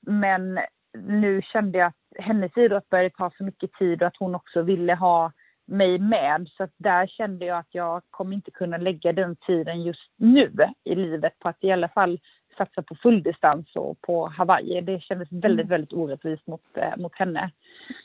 [0.00, 0.58] Men
[0.92, 4.62] nu kände jag att hennes idrott började ta så mycket tid och att hon också
[4.62, 5.32] ville ha
[5.66, 6.48] mig med.
[6.56, 10.52] Så där kände jag att jag kommer inte kunna lägga den tiden just nu
[10.84, 12.20] i livet på att i alla fall
[12.58, 14.80] satsa på fulldistans och på Hawaii.
[14.80, 15.68] Det kändes väldigt, mm.
[15.68, 16.62] väldigt orättvist mot,
[16.96, 17.50] mot henne.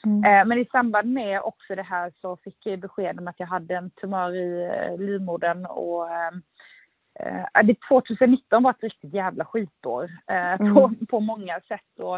[0.06, 0.24] Mm.
[0.24, 3.48] Eh, men i samband med också det här så fick jag besked om att jag
[3.48, 10.54] hade en tumör i eh, livmodern och eh, 2019 var ett riktigt jävla skitår eh,
[10.54, 10.74] mm.
[10.74, 12.00] på, på många sätt.
[12.00, 12.16] Och,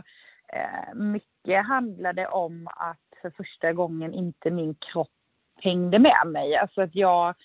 [0.47, 5.09] eh, mycket handlade om att för första gången inte min kropp
[5.61, 6.55] hängde med mig.
[6.55, 7.35] Alltså att jag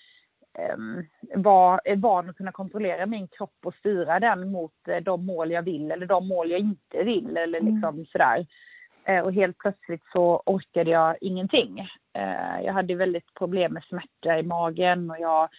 [0.59, 1.05] Ehm,
[1.35, 5.51] var, är van att kunna kontrollera min kropp och styra den mot eh, de mål
[5.51, 7.73] jag vill eller de mål jag inte vill eller mm.
[7.73, 8.05] liksom mm.
[8.05, 8.45] sådär.
[9.05, 11.79] Eh, och helt plötsligt så orkade jag ingenting.
[12.13, 15.49] Eh, jag hade väldigt problem med smärta i magen och jag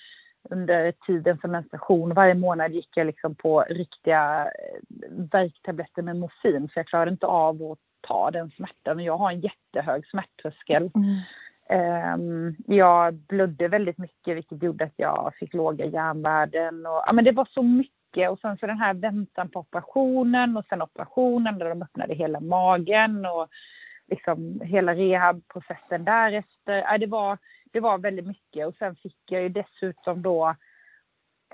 [0.51, 2.15] under tiden för menstruation.
[2.15, 7.27] Varje månad gick jag liksom på riktiga eh, värktabletter med morfin för jag klarade inte
[7.27, 10.91] av att ta den smärtan och jag har en jättehög smärttröskel.
[10.95, 11.21] Mm.
[12.15, 16.87] Um, jag blödde väldigt mycket vilket gjorde att jag fick låga järnvärden.
[16.87, 20.57] Och, ja, men det var så mycket och sen så den här väntan på operationen
[20.57, 23.49] och sen operationen där de öppnade hela magen och
[24.09, 26.77] liksom hela rehabprocessen därefter.
[26.77, 27.39] Ja, det, var,
[27.73, 30.55] det var väldigt mycket och sen fick jag ju dessutom då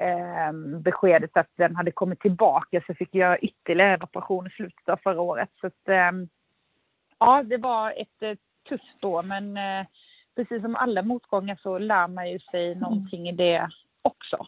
[0.01, 4.89] eh, beskedet att den hade kommit tillbaka så fick jag ytterligare en operation i slutet
[4.89, 5.51] av förra året.
[5.61, 6.13] Så att, eh,
[7.19, 8.37] ja, det var ett eh,
[8.69, 9.87] tufft år men eh,
[10.37, 12.79] precis som alla motgångar så lär man ju sig mm.
[12.79, 13.69] någonting i det
[14.03, 14.47] också.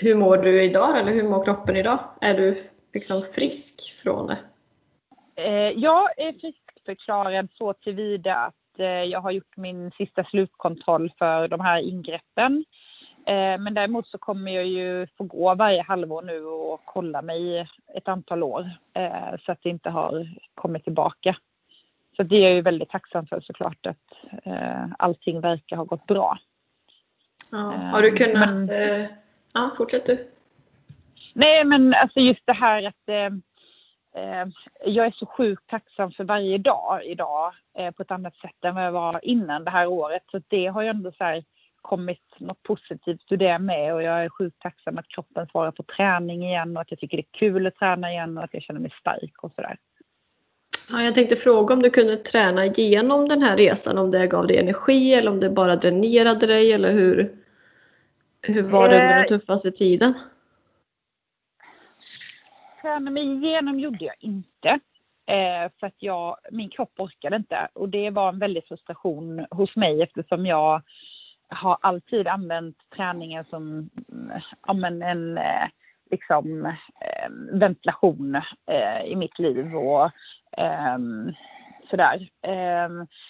[0.00, 1.98] Hur mår du idag eller hur mår kroppen idag?
[2.20, 4.38] Är du liksom frisk från det?
[5.36, 11.48] Eh, jag är friskförklarad så tillvida att eh, jag har gjort min sista slutkontroll för
[11.48, 12.64] de här ingreppen.
[13.26, 17.68] Eh, men däremot så kommer jag ju få gå varje halvår nu och kolla mig
[17.94, 18.70] ett antal år
[19.46, 21.36] så att det inte har kommit tillbaka.
[22.16, 24.12] Så det är jag ju väldigt tacksam för såklart att
[24.98, 26.38] allting verkar ha gått bra.
[27.52, 28.54] Ja, har du kunnat...
[28.54, 29.08] Men,
[29.54, 30.28] ja, fortsätt du.
[31.32, 33.26] Nej, men alltså just det här att eh,
[34.22, 34.48] eh,
[34.84, 38.74] jag är så sjukt tacksam för varje dag idag eh, på ett annat sätt än
[38.74, 40.22] vad jag var innan det här året.
[40.30, 41.44] Så det har ju ändå så här,
[41.82, 45.82] kommit något positivt ur det med och jag är sjukt tacksam att kroppen svarar på
[45.82, 48.62] träning igen och att jag tycker det är kul att träna igen och att jag
[48.62, 49.76] känner mig stark och sådär.
[50.90, 54.46] Ja, jag tänkte fråga om du kunde träna igenom den här resan, om det gav
[54.46, 57.37] dig energi eller om det bara dränerade dig eller hur,
[58.42, 60.14] hur var det under den eh, tuffaste tiden?
[62.82, 64.68] Träna mig igenom gjorde jag inte.
[65.26, 69.76] Eh, för att jag, min kropp orkade inte och det var en väldig frustration hos
[69.76, 70.82] mig eftersom jag
[71.48, 73.90] har alltid använt träningen som
[74.66, 75.68] ja, men en eh,
[76.10, 76.74] liksom,
[77.52, 78.42] ventilation
[79.04, 80.10] i mitt liv och
[80.96, 81.34] Um,
[81.90, 82.28] sådär.
[82.42, 82.88] Eh,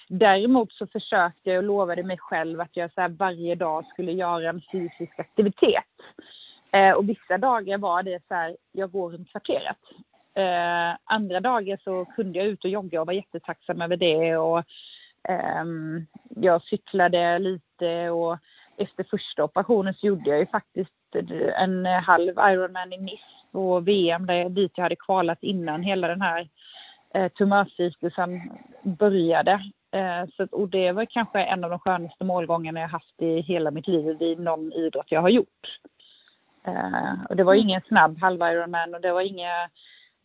[0.09, 4.49] däremot så försökte jag och lovade mig själv att jag så varje dag skulle göra
[4.49, 5.85] en fysisk aktivitet.
[6.73, 9.77] Eh, och vissa dagar var det så här, jag går runt kvarteret.
[10.35, 14.37] Eh, andra dagar så kunde jag ut och jogga och var jättetacksam över det.
[14.37, 14.63] Och,
[15.29, 18.39] ehm, jag cyklade lite och
[18.77, 20.93] efter första operationen så gjorde jag ju faktiskt
[21.57, 26.23] en halv Ironman i Nice på VM där, dit jag hade kvalat innan hela den
[26.23, 26.49] här
[27.15, 28.41] eh, tumörcitusen
[28.83, 29.53] började.
[29.93, 33.71] Eh, så, och det var kanske en av de skönaste målgångarna jag haft i hela
[33.71, 35.81] mitt liv i någon idrott jag har gjort.
[36.67, 37.67] Eh, och det var mm.
[37.67, 39.69] ingen snabb halva Ironman och det var inga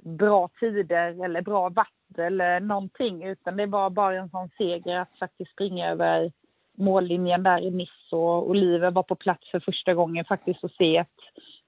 [0.04, 5.18] bra tider eller bra vatten eller någonting utan det var bara en sån seger att
[5.20, 6.32] faktiskt springa över
[6.78, 10.98] mållinjen där i Nice och Oliver var på plats för första gången faktiskt och se
[10.98, 11.08] ett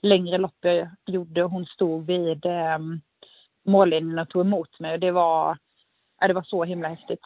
[0.02, 1.42] längre lopp jag gjorde.
[1.42, 3.02] Hon stod vid um,
[3.66, 4.98] mållinjen och tog emot mig.
[4.98, 5.58] Det var,
[6.22, 7.22] ja, det var så himla häftigt.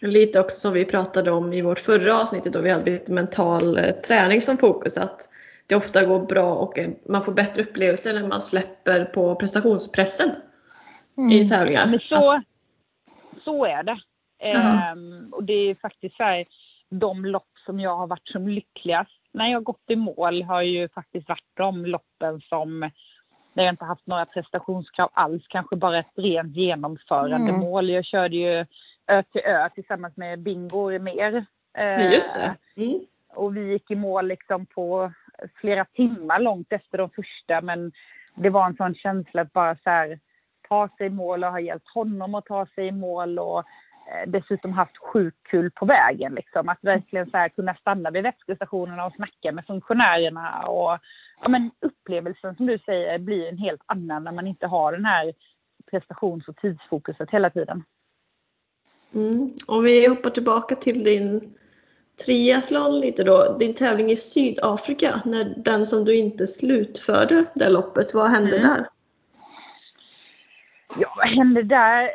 [0.00, 3.78] Lite också som vi pratade om i vårt förra avsnitt då vi hade lite mental
[3.78, 4.98] eh, träning som fokus.
[4.98, 5.28] Att
[5.66, 10.30] det ofta går bra och man får bättre upplevelser när man släpper på prestationspressen
[11.18, 11.32] mm.
[11.32, 11.86] i tävlingar.
[11.86, 12.42] Men så,
[13.44, 14.00] så är det.
[14.38, 16.44] Ehm, och det är faktiskt så här,
[16.90, 20.88] de lopp som jag har varit som lyckligast när jag gått i mål har ju
[20.88, 22.90] faktiskt varit de loppen som
[23.54, 27.84] där jag inte haft några prestationskrav alls, kanske bara ett rent genomförandemål.
[27.84, 27.94] Mm.
[27.94, 28.66] Jag körde ju
[29.06, 31.44] ö till ö tillsammans med Bingo mer.
[31.78, 32.54] Eh, Just det.
[32.76, 33.00] Mm.
[33.34, 35.12] Och vi gick i mål liksom på
[35.54, 37.92] flera timmar långt efter de första men
[38.34, 40.18] det var en sån känsla att bara så här,
[40.68, 44.26] ta sig i mål och ha hjälpt honom att ta sig i mål och eh,
[44.26, 46.34] dessutom haft sjukt kul på vägen.
[46.34, 46.68] Liksom.
[46.68, 50.98] Att verkligen så här, kunna stanna vid vätskestationerna och snacka med funktionärerna och
[51.42, 55.04] ja, men upplevelsen som du säger blir en helt annan när man inte har den
[55.04, 55.32] här
[55.90, 57.84] prestations och tidsfokuset hela tiden.
[59.14, 59.50] Mm.
[59.66, 61.54] Om vi hoppar tillbaka till din
[62.24, 63.56] triathlon lite då.
[63.58, 68.70] Din tävling i Sydafrika, när den som du inte slutförde det loppet, vad hände mm.
[68.70, 68.88] där?
[70.98, 72.08] Ja, vad hände där?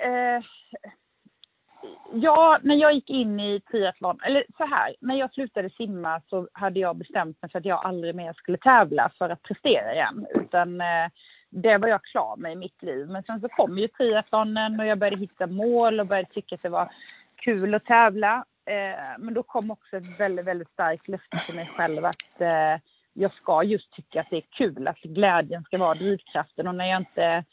[2.13, 6.47] Ja, när jag gick in i triathlon, eller så här, när jag slutade simma så
[6.53, 10.27] hade jag bestämt mig för att jag aldrig mer skulle tävla för att prestera igen.
[10.35, 11.07] Utan eh,
[11.49, 13.07] det var jag klar med i mitt liv.
[13.07, 16.61] Men sen så kom ju triathlonen och jag började hitta mål och började tycka att
[16.61, 16.91] det var
[17.35, 18.45] kul att tävla.
[18.65, 22.81] Eh, men då kom också ett väldigt, väldigt starkt löfte till mig själv att eh,
[23.13, 26.85] jag ska just tycka att det är kul, att glädjen ska vara drivkraften och när
[26.85, 27.43] jag inte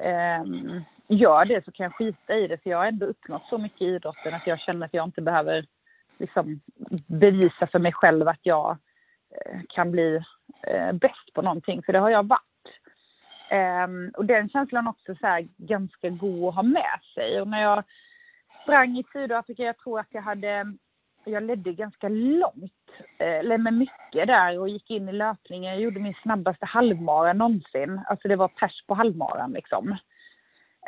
[0.00, 3.58] ehm, gör det så kan jag skita i det för jag har ändå uppnått så
[3.58, 5.66] mycket i idrotten att jag känner att jag inte behöver
[6.18, 6.60] liksom
[7.06, 8.78] bevisa för mig själv att jag
[9.30, 10.22] eh, kan bli
[10.62, 12.40] eh, bäst på någonting, för det har jag varit.
[13.84, 17.40] Um, och den känslan också så här, ganska god att ha med sig.
[17.40, 17.84] Och när jag
[18.62, 20.74] sprang i Sydafrika, jag tror att jag hade,
[21.24, 22.72] jag ledde ganska långt,
[23.18, 25.72] eh, eller med mycket där och gick in i löpningen.
[25.72, 28.00] Jag gjorde min snabbaste halvmara någonsin.
[28.06, 29.96] Alltså det var pers på halvmaran liksom.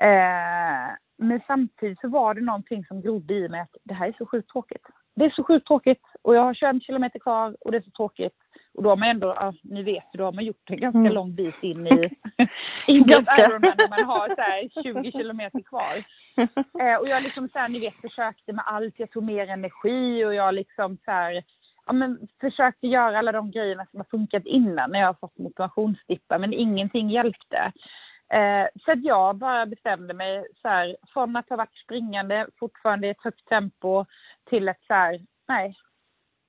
[0.03, 4.15] Uh, men samtidigt så var det någonting som grodde i mig att det här är
[4.19, 4.87] så sjukt tråkigt.
[5.15, 7.91] Det är så sjukt tråkigt och jag har 21 kilometer kvar och det är så
[7.91, 8.33] tråkigt.
[8.75, 11.13] Och då har man ändå, ja, ni vet då har man gjort en ganska mm.
[11.13, 12.17] lång bit in i,
[12.87, 13.43] in ganska.
[13.43, 16.05] Ironman när man har så här 20 kilometer kvar.
[16.81, 18.95] Eh, och jag liksom så här, ni vet, försökte med allt.
[18.97, 21.45] Jag tog mer energi och jag liksom så här,
[21.87, 25.39] ja, men försökte göra alla de grejerna som har funkat innan när jag har fått
[25.39, 27.73] motivationsdippar, men ingenting hjälpte.
[28.33, 33.07] Eh, så att jag bara bestämde mig så här, från att ha varit springande, fortfarande
[33.07, 34.05] i ett högt tempo,
[34.45, 35.77] till att så här, nej,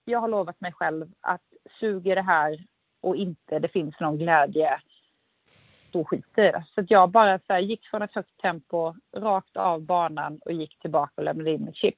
[0.05, 1.41] jag har lovat mig själv att
[1.79, 2.65] suger det här
[3.01, 4.79] och inte det finns någon glädje,
[5.91, 9.57] då skiter jag Så att jag bara så här, gick från ett högt tempo rakt
[9.57, 11.97] av banan och gick tillbaka och lämnade in mitt chip.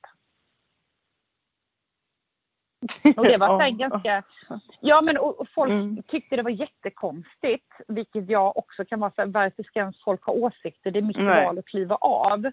[3.18, 4.24] Och det var så ganska...
[4.80, 6.04] Ja, men och, och folk mm.
[6.08, 10.24] tyckte det var jättekonstigt, vilket jag också kan vara så här, varför ska ens folk
[10.24, 10.92] ha åsikter?
[10.92, 11.46] Det är mitt Nej.
[11.46, 12.52] val att kliva av.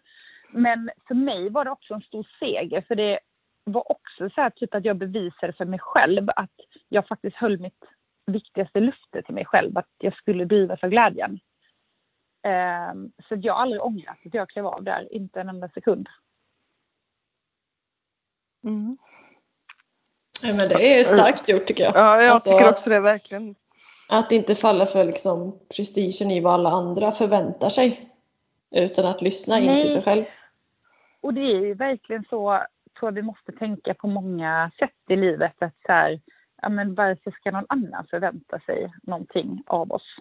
[0.51, 3.19] Men för mig var det också en stor seger, för det
[3.65, 6.51] var också så här, typ att jag bevisade för mig själv att
[6.89, 7.85] jag faktiskt höll mitt
[8.27, 11.41] viktigaste löfte till mig själv, att jag skulle drivas av glädjen.
[12.93, 16.09] Um, så jag har aldrig ångrat att jag klev av där, inte en enda sekund.
[18.65, 18.99] Mm.
[20.43, 21.97] Men det är starkt gjort tycker jag.
[21.97, 23.55] Ja, jag alltså, tycker också det verkligen.
[24.09, 28.11] Att inte falla för liksom prestigen i vad alla andra förväntar sig.
[28.71, 29.67] Utan att lyssna Nej.
[29.67, 30.25] in till sig själv.
[31.21, 32.63] Och det är ju verkligen så,
[32.99, 35.63] tror jag vi måste tänka på många sätt i livet.
[35.63, 36.21] Att så här,
[36.63, 40.17] ja, men varför ska någon annan förvänta sig någonting av oss?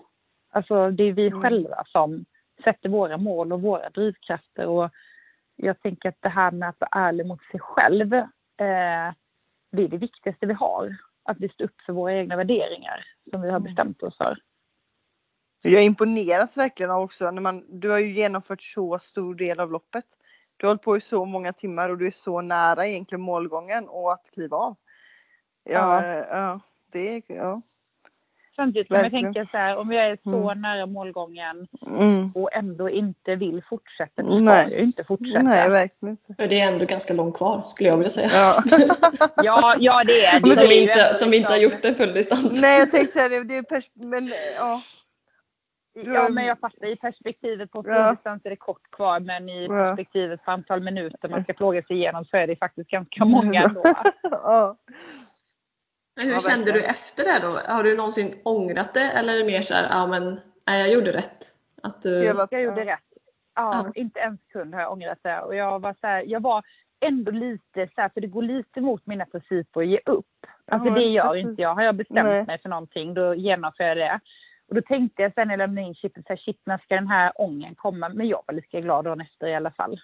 [0.51, 1.41] Alltså det är vi mm.
[1.41, 2.25] själva som
[2.63, 4.65] sätter våra mål och våra drivkrafter.
[4.65, 4.89] Och
[5.55, 9.13] jag tänker att det här med att vara ärlig mot sig själv eh,
[9.71, 10.97] det är det viktigaste vi har.
[11.23, 13.63] Att vi står upp för våra egna värderingar som vi har mm.
[13.63, 14.37] bestämt oss för.
[15.61, 19.71] Jag imponeras verkligen av också när man, du har ju genomfört så stor del av
[19.71, 20.05] loppet.
[20.57, 23.87] Du har hållit på i så många timmar och du är så nära egentligen målgången
[23.87, 24.75] och att kliva av.
[25.63, 26.25] Ja, ja.
[26.29, 26.59] ja
[26.91, 27.61] det ja.
[28.55, 30.61] Samtidigt kan man tänka så här, om jag är så mm.
[30.61, 32.31] nära målgången mm.
[32.35, 35.41] och ändå inte vill fortsätta, då ska jag inte fortsätta.
[35.41, 36.47] Nej, verkligen inte.
[36.47, 38.29] Det är ändå ganska långt kvar skulle jag vilja säga.
[38.33, 38.63] Ja,
[39.43, 40.55] ja, ja det är det.
[40.55, 42.61] Som, det inte, som inte har liksom- gjort en full distans.
[42.61, 44.81] Nej, jag tänkte säga det, det är men ja.
[45.93, 49.67] Ja, men jag fattar i perspektivet på full distans är det kort kvar, men i
[49.67, 53.63] perspektivet på antal minuter man ska plåga sig igenom så är det faktiskt ganska många
[53.63, 53.83] ändå.
[54.23, 54.75] ja.
[56.21, 57.73] Men hur ja, kände du efter det då?
[57.73, 60.89] Har du någonsin ångrat det eller är det mer så här, ja men nej, jag
[60.89, 61.45] gjorde rätt?
[61.83, 62.23] Att du...
[62.23, 62.99] Jag gjorde rätt.
[63.55, 65.41] Ja, ja, inte en sekund har jag ångrat det.
[65.41, 66.63] Och jag var så här, jag var
[66.99, 70.25] ändå lite så här, för det går lite mot mina principer att ge upp.
[70.65, 71.45] Alltså ja, det gör precis.
[71.45, 71.75] inte jag.
[71.75, 72.45] Har jag bestämt nej.
[72.45, 74.19] mig för någonting då genomför jag det.
[74.67, 76.95] Och då tänkte jag sen när jag lämnade in chippet, så här, shit när ska
[76.95, 78.09] den här ången komma?
[78.09, 80.01] Men jag var lika glad dagen efter i alla fall.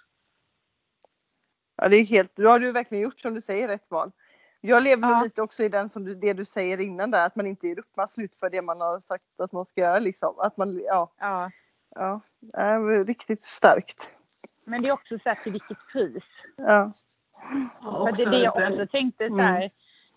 [1.76, 4.12] Ja, det är helt, då har du verkligen gjort som du säger rätt val.
[4.62, 5.22] Jag lever ja.
[5.24, 7.80] lite också i den som du, det du säger innan där, att man inte ger
[7.80, 10.40] upp, man slutför det man har sagt att man ska göra liksom.
[10.40, 11.12] Att man, ja.
[11.20, 11.52] Ja.
[11.96, 12.22] ja.
[12.54, 14.12] ja riktigt starkt.
[14.66, 16.24] Men det är också så här till vilket pris.
[16.56, 16.94] Ja.
[17.82, 19.70] För det, det jag också tänkte så här, mm.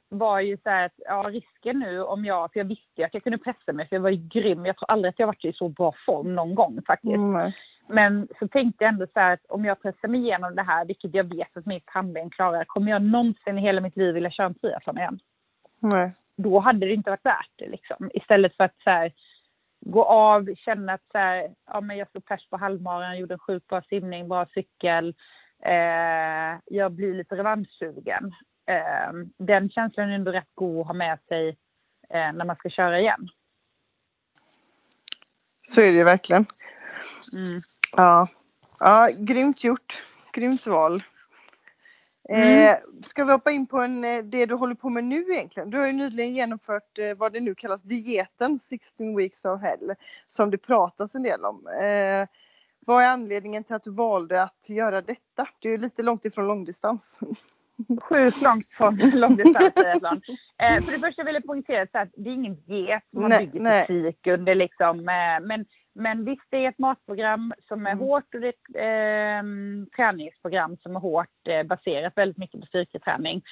[0.08, 3.22] var ju så här att ja, risken nu om jag, för jag visste att jag
[3.22, 4.66] kunde pressa mig för jag var ju grym.
[4.66, 7.14] Jag tror aldrig att jag varit i så bra form någon gång faktiskt.
[7.14, 7.52] Mm.
[7.92, 10.84] Men så tänkte jag ändå så här att om jag pressar mig igenom det här,
[10.84, 14.30] vilket jag vet att mitt pannben klarar, kommer jag någonsin i hela mitt liv vilja
[14.30, 15.18] köra en triathlon igen?
[15.78, 16.12] Nej.
[16.36, 18.10] Då hade det inte varit värt det liksom.
[18.14, 19.12] Istället för att så här,
[19.80, 23.38] gå av, känna att så här, ja, men jag slog pers på halvmaran, gjorde en
[23.38, 25.14] sjukt bra simning, bra cykel.
[25.62, 28.34] Eh, jag blir lite revanschsugen.
[28.66, 31.48] Eh, den känslan är ändå rätt god att ha med sig
[32.08, 33.28] eh, när man ska köra igen.
[35.62, 36.46] Så är det ju verkligen.
[37.32, 37.62] Mm.
[37.96, 38.28] Ja.
[38.78, 40.02] ja, grymt gjort.
[40.32, 41.02] Grymt val.
[42.28, 42.68] Mm.
[42.68, 45.70] Eh, ska vi hoppa in på en, eh, det du håller på med nu egentligen?
[45.70, 49.94] Du har ju nyligen genomfört eh, vad det nu kallas dieten 16 weeks of hell
[50.26, 51.66] som det pratas en del om.
[51.66, 52.28] Eh,
[52.86, 55.48] vad är anledningen till att du valde att göra detta?
[55.60, 57.20] Det är ju lite långt ifrån långdistans.
[58.00, 62.62] Sjukt långt från långdistans eh, För det första vill jag poängtera att det är ingen
[62.66, 64.98] diet man nej, bygger fysik under liksom.
[64.98, 65.64] Eh, men
[65.94, 68.04] men visst, det är ett matprogram som är mm.
[68.04, 72.66] hårt och det är ett eh, träningsprogram som är hårt eh, baserat väldigt mycket på
[72.66, 73.42] styrketräning.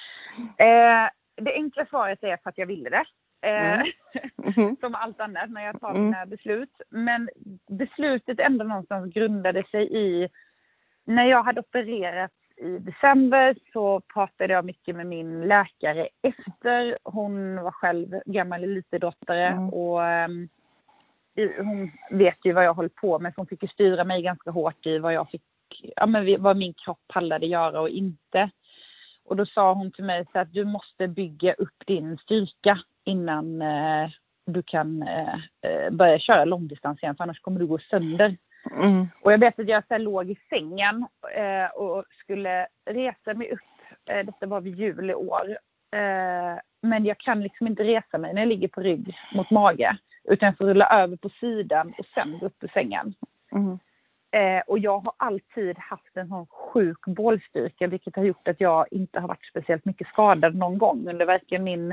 [0.57, 1.09] Eh,
[1.41, 3.05] det enkla svaret är för att jag ville det.
[3.41, 3.87] Eh, Mm.
[4.57, 4.75] Mhm.
[4.79, 6.03] som allt annat när jag tar Mm.
[6.05, 6.81] mina beslut.
[6.89, 7.29] Men
[7.69, 10.29] beslutet ändå någonstans grundade sig i
[11.05, 16.97] när jag hade opererat i december så pratade jag mycket med min läkare efter.
[17.03, 19.69] Hon var själv gammal elitidrottare Mm.
[19.69, 20.49] och ehm,
[21.57, 24.51] hon vet ju vad jag håller på med så hon fick ju styra mig ganska
[24.51, 25.43] hårt i vad jag fick,
[25.95, 28.49] ja men vad min kropp pallade göra och inte.
[29.25, 33.61] Och då sa hon till mig så att du måste bygga upp din styrka innan
[33.61, 34.09] eh,
[34.45, 38.37] du kan eh, eh, börja köra långdistans igen för annars kommer du gå sönder.
[38.71, 39.07] Mm.
[39.21, 43.51] Och jag vet att jag så här låg i sängen eh, och skulle resa mig
[43.51, 43.59] upp.
[44.11, 45.57] Eh, detta var vid jul i år.
[45.91, 49.97] Eh, men jag kan liksom inte resa mig när jag ligger på rygg mot mage.
[50.29, 53.13] Utan jag får rulla över på sidan och sen gå upp ur sängen.
[53.51, 53.79] Mm.
[54.31, 58.85] Eh, och jag har alltid haft en sån sjuk bålstyrka vilket har gjort att jag
[58.91, 61.91] inte har varit speciellt mycket skadad någon gång under varken min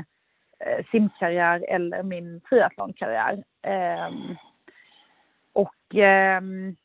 [0.59, 3.43] eh, simkarriär eller min triathlonkarriär.
[3.61, 4.35] Ehm,
[5.53, 6.75] och ehm,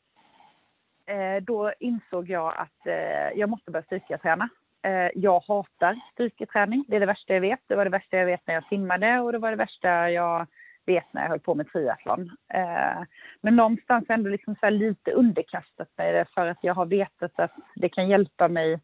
[1.05, 4.49] eh, då insåg jag att eh, jag måste börja styrketräna.
[4.81, 6.85] Eh, jag hatar styrketräning.
[6.87, 7.59] Det är det värsta jag vet.
[7.67, 10.47] Det var det värsta jag vet när jag simmade och det var det värsta jag
[10.85, 12.31] vet när jag höll på med triathlon.
[12.53, 13.03] Eh,
[13.41, 17.39] men någonstans ändå liksom så här lite underkastat mig det för att jag har vetat
[17.39, 18.79] att det kan hjälpa mig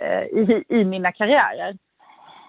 [0.00, 1.78] eh, i, i mina karriärer.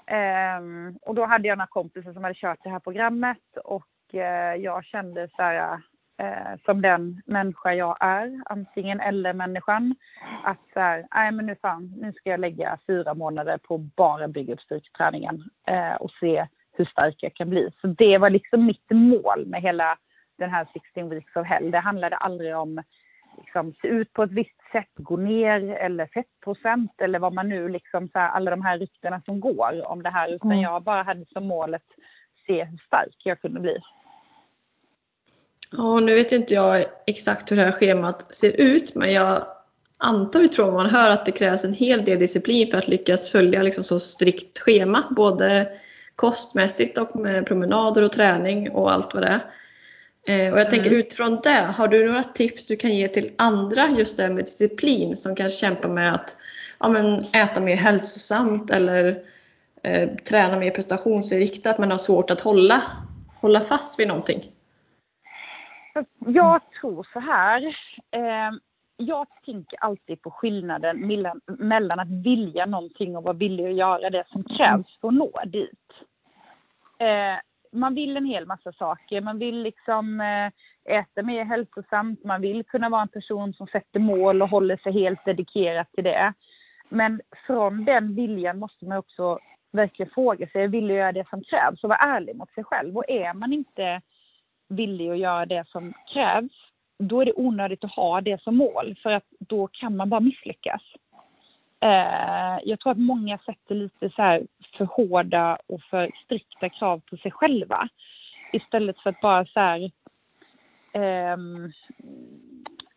[0.06, 0.62] Eh,
[1.02, 3.86] och då hade jag några kompisar som hade kört det här programmet och
[4.58, 5.82] jag kände så här,
[6.66, 9.96] som den människa jag är, antingen eller människan,
[10.44, 14.28] att så här, nej men nu fan, nu ska jag lägga fyra månader på bara
[14.28, 15.44] bygga upp styrketräningen
[16.00, 16.48] och se
[16.80, 17.70] hur stark jag kan bli.
[17.82, 19.98] Så det var liksom mitt mål med hela
[20.38, 21.72] den här 16 weeks of hell.
[21.72, 22.84] Det handlade aldrig om
[23.38, 27.70] liksom, se ut på ett visst sätt, gå ner eller fettprocent eller vad man nu
[27.70, 30.30] liksom så här, alla de här ryktena som går om det här.
[30.30, 30.64] Utan Mm.
[30.64, 31.88] jag bara hade som mål att
[32.48, 33.78] se hur stark jag kunde bli.
[35.72, 39.46] Ja, nu vet inte jag exakt hur det här schemat ser ut, men jag
[39.98, 43.32] antar utifrån vad man hör att det krävs en hel del disciplin för att lyckas
[43.32, 45.70] följa liksom så strikt schema, både
[46.20, 49.42] kostmässigt och med promenader och träning och allt vad det är.
[50.28, 51.00] Eh, och jag tänker Mm.
[51.00, 55.16] utifrån det, har du några tips du kan ge till andra just det med disciplin
[55.16, 56.38] som kanske kämpar med att
[56.80, 59.24] ja, men, äta mer hälsosamt eller
[59.84, 62.84] eh, träna mer prestationsinriktat men har svårt att hålla,
[63.42, 64.52] hålla fast vid någonting?
[66.20, 67.66] Jag tror så här.
[68.12, 68.52] Eh,
[68.98, 74.10] jag tänker alltid på skillnaden mellan, mellan att vilja någonting och vara villig att göra
[74.10, 75.89] det som krävs för att nå dit.
[77.00, 77.40] Eh,
[77.72, 79.22] man vill en hel massa saker.
[79.22, 82.24] Man vill liksom eh, äta mer hälsosamt.
[82.24, 86.04] Man vill kunna vara en person som sätter mål och håller sig helt dedikerat till
[86.04, 86.34] det.
[86.90, 89.40] Men från den viljan måste man också
[89.72, 91.84] verkligen fråga sig, vill jag göra det som krävs?
[91.84, 92.98] Och vara ärlig mot sig själv.
[92.98, 94.02] Och är man inte
[94.70, 96.52] villig att göra det som krävs,
[97.00, 99.00] då är det onödigt att ha det som mål.
[99.04, 100.82] För att då kan man bara misslyckas.
[101.82, 104.44] Eh, jag tror att många sätter lite så här
[104.78, 107.88] för hårda och för strikta krav på sig själva.
[108.54, 109.92] Istället för att bara så här,
[110.94, 111.72] ehm,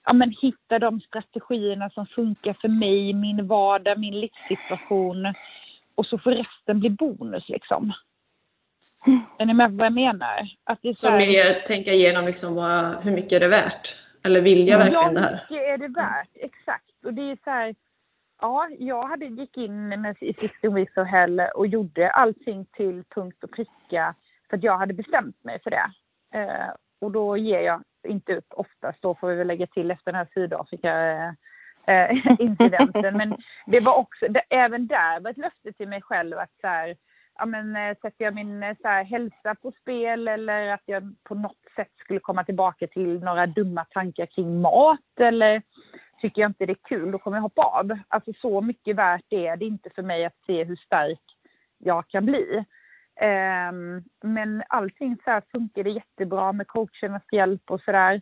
[0.06, 5.34] ja, men hitta de strategierna som funkar för mig, min vardag, min livssituation.
[5.94, 7.92] Och så får resten bli bonus liksom.
[9.38, 10.48] Är ni med på vad jag menar?
[10.64, 13.96] Att det är så här- mer tänka igenom liksom vad, hur mycket är det värt?
[14.24, 15.32] Eller vill jag verkligen det Ja, här?
[15.50, 16.28] mycket är det värt.
[16.34, 17.04] Exakt.
[17.04, 17.74] Och det är så här,
[18.42, 23.04] ja, jag hade gick in med i 16 weeks of hell och gjorde allting till
[23.04, 24.14] punkt och pricka
[24.50, 25.92] för att jag hade bestämt mig för det.
[26.34, 26.70] Eh,
[27.00, 30.18] och då ger jag inte upp oftast, då får vi väl lägga till efter den
[30.18, 33.16] här Sydafrika-incidenten.
[33.20, 33.36] Men
[33.66, 36.96] det var också, det, även där var ett löfte till mig själv att så här,
[37.38, 41.14] ja, men, eh, sätter jag min eh, så här, hälsa på spel eller att jag
[41.22, 45.62] på något sätt skulle komma tillbaka till några dumma tankar kring mat eller
[46.22, 47.98] tycker jag inte det är kul, då kommer jag hoppa av.
[48.08, 51.20] Alltså så mycket värt är det inte för mig att se hur stark
[51.78, 52.64] jag kan bli.
[53.20, 58.14] Um, men allting så här funkar det jättebra med coachernas hjälp och sådär.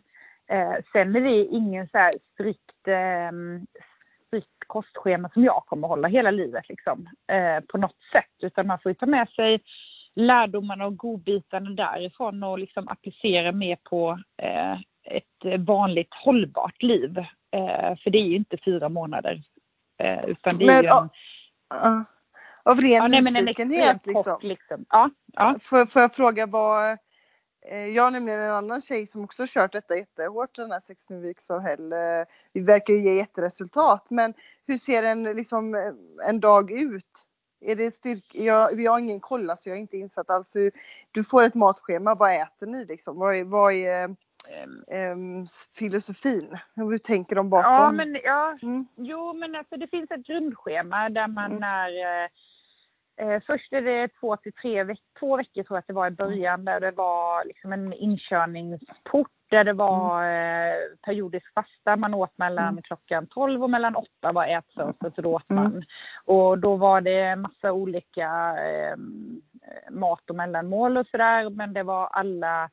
[0.53, 2.87] Uh, sen är det ingen så här strikt,
[3.31, 3.67] um,
[4.27, 8.35] strikt kostschema som jag kommer hålla hela livet liksom, uh, på något sätt.
[8.43, 9.61] Utan man får ju ta med sig
[10.15, 14.11] lärdomarna och godbitarna därifrån och liksom applicera mer på
[14.43, 17.25] uh, ett vanligt hållbart liv.
[17.51, 19.43] Eh, för det är ju inte fyra månader.
[19.97, 21.09] Eh, utan det är Men, ju en,
[21.69, 22.03] Ja.
[22.63, 24.37] Av ren ja, nej, men en nyfikenhet liksom.
[24.41, 24.85] liksom.
[24.89, 25.55] Ja, ja.
[25.61, 26.97] Får, får jag fråga vad
[27.71, 31.21] eh, jag har nämligen en annan tjej som också kört detta jättehårt den här 16
[31.21, 31.93] weeks of hell.
[32.53, 34.33] Vi verkar ju ge jätteresultat men
[34.67, 35.93] hur ser en, liksom,
[36.27, 37.25] en dag ut
[37.61, 38.35] Är det styrk...
[38.35, 40.53] jag, jag har ingen kolla så jag är inte insatt alls.
[41.11, 43.19] Du får ett matschema, vad äter ni liksom?
[43.19, 44.15] Vad är, vad är
[44.87, 45.45] um,
[45.77, 46.57] filosofin?
[46.75, 47.73] Hur tänker de bakom?
[47.73, 48.87] Ja, men, ja, mm.
[48.95, 51.63] Jo, men alltså, det finns ett grundschema där man mm.
[51.63, 52.29] är
[53.21, 56.07] Eh, först är det två till tre veckor, två veckor tror jag att det var
[56.07, 60.71] i början där det var liksom en inkörningsport där det var mm.
[60.71, 61.95] eh, periodisk fasta.
[61.95, 62.81] Man åt mellan mm.
[62.81, 65.63] klockan 12 och mellan 8 var ätfönstret så då åt mm.
[65.63, 65.83] man.
[66.25, 68.97] Och då var det massa olika eh,
[69.89, 72.69] mat och mellanmål och sådär men det var alla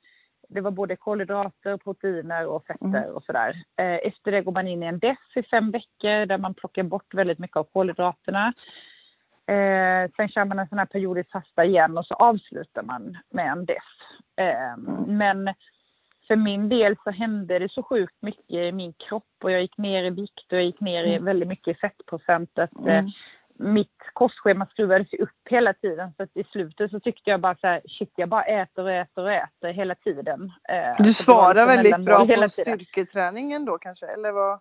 [0.49, 3.15] det var både kolhydrater, proteiner och fetter mm.
[3.15, 3.63] och sådär.
[3.77, 6.83] Eh, efter det går man in i en dess i fem veckor där man plockar
[6.83, 8.53] bort väldigt mycket av kolhydraterna.
[9.47, 13.53] Eh, sen kör man en sån här periodisk fasta igen och så avslutar man med
[13.53, 13.77] en dess.
[14.37, 14.77] Eh,
[15.07, 15.55] men
[16.27, 19.79] för min del så hände det så sjukt mycket i min kropp och jag gick
[19.79, 21.25] ner i vikt och jag gick ner i mm.
[21.25, 22.71] väldigt mycket i fettprocentet.
[22.87, 23.11] Eh, mm.
[23.59, 27.67] Mitt kostschema skruvades upp hela tiden så att i slutet så tyckte jag bara så
[27.67, 30.53] här, shit jag bara äter och äter och äter hela tiden.
[30.69, 34.61] Eh, du svarar liksom väldigt bra på styrketräningen då kanske, eller vad?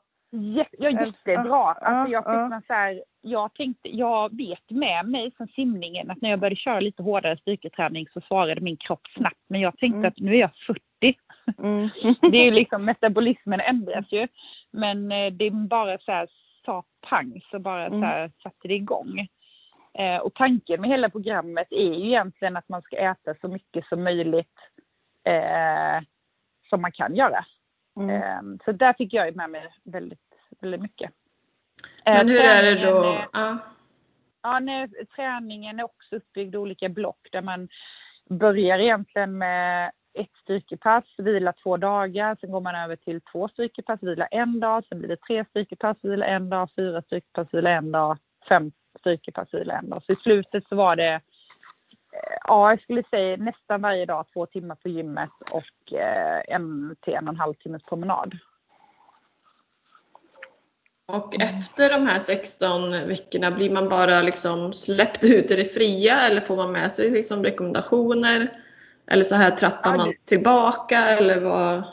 [0.82, 1.74] ja, jättebra.
[1.74, 6.30] Alltså jag, fick så här, jag, tänkte, jag vet med mig från simningen att när
[6.30, 9.40] jag började köra lite hårdare styrketräning så svarade min kropp snabbt.
[9.50, 10.08] Men jag tänkte mm.
[10.08, 10.82] att nu är jag 40.
[11.64, 11.90] Mm.
[12.32, 14.28] det är ju liksom metabolismen ändras ju.
[14.72, 16.28] Men eh, det är bara så här,
[16.68, 18.00] sa pang så bara mm.
[18.00, 19.28] så här, satte det igång.
[19.94, 23.86] Eh, och tanken med hela programmet är ju egentligen att man ska äta så mycket
[23.86, 24.58] som möjligt
[25.24, 26.04] eh,
[26.70, 27.46] som man kan göra.
[28.00, 28.10] Mm.
[28.10, 30.20] Ehm, så där fick jag med mig väldigt,
[30.62, 31.12] väldigt mycket.
[32.06, 33.26] Men hur är det då?
[33.34, 33.58] Ja.
[34.42, 37.70] Ja, nej, träningen är också uppbyggd i olika block där man
[38.30, 44.04] börjar egentligen med ett styrkepass, vila två dagar, sen går man över till två styrkepass,
[44.04, 47.92] vila en dag, sen blir det tre styrkepass, vila en dag, fyra styrkepass, vila en
[47.92, 48.18] dag,
[48.50, 50.04] fem styrkepass, vila en dag.
[50.04, 51.22] Så i slutet så var det eh,
[52.44, 57.14] ja, jag skulle säga nästan varje dag två timmar på gymmet och eh, en till
[57.14, 58.38] en och en halv timmes promenad.
[61.12, 66.20] Och efter de här 16 veckorna, blir man bara liksom släppt ut i det fria
[66.20, 68.64] eller får man med sig liksom rekommendationer?
[69.08, 71.84] Eller så här trappar ja, man tillbaka eller vad?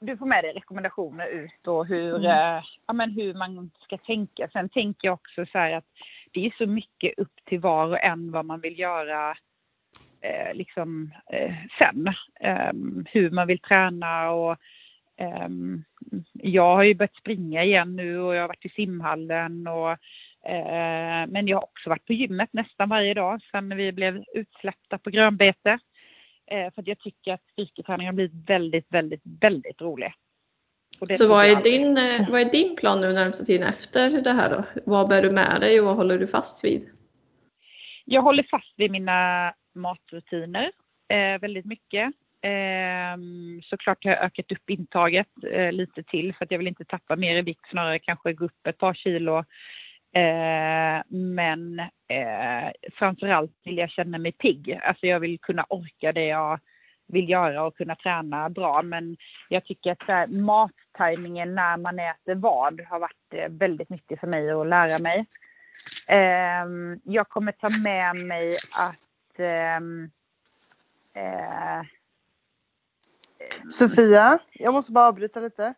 [0.00, 2.30] Du får med dig rekommendationer ut och hur, mm.
[2.30, 4.48] eh, ja, men hur man ska tänka.
[4.52, 5.84] Sen tänker jag också så här att
[6.32, 9.30] det är så mycket upp till var och en vad man vill göra
[10.20, 12.06] eh, liksom, eh, sen.
[12.40, 12.72] Eh,
[13.06, 14.56] hur man vill träna och
[15.16, 15.84] ehm,
[16.32, 19.90] jag har ju börjat springa igen nu och jag har varit i simhallen och
[20.50, 24.98] eh, men jag har också varit på gymmet nästan varje dag sedan vi blev utsläppta
[24.98, 25.78] på grönbete.
[26.52, 30.14] Eh, för att jag tycker att styrketräning har blivit väldigt, väldigt, väldigt rolig.
[31.18, 34.50] Så vad är, din, eh, vad är din plan nu närmsta tiden efter det här
[34.50, 34.64] då?
[34.86, 36.88] Vad bär du med dig och vad håller du fast vid?
[38.04, 40.72] Jag håller fast vid mina matrutiner
[41.08, 42.12] eh, väldigt mycket.
[42.42, 43.16] Eh,
[43.62, 47.16] såklart har jag ökat upp intaget eh, lite till för att jag vill inte tappa
[47.16, 49.44] mer i vikt, snarare kanske gå upp ett par kilo.
[50.12, 54.80] Eh, men eh, framförallt vill jag känna mig pigg.
[54.82, 56.60] Alltså jag vill kunna orka det jag
[57.06, 58.82] vill göra och kunna träna bra.
[58.82, 59.16] Men
[59.48, 64.26] jag tycker att här, mattajmingen när man äter vad har varit eh, väldigt nyttig för
[64.26, 65.26] mig att lära mig.
[66.06, 66.66] Eh,
[67.04, 70.10] jag kommer ta med mig att ehm,
[71.14, 71.82] eh,
[73.70, 75.74] Sofia, jag måste bara avbryta lite.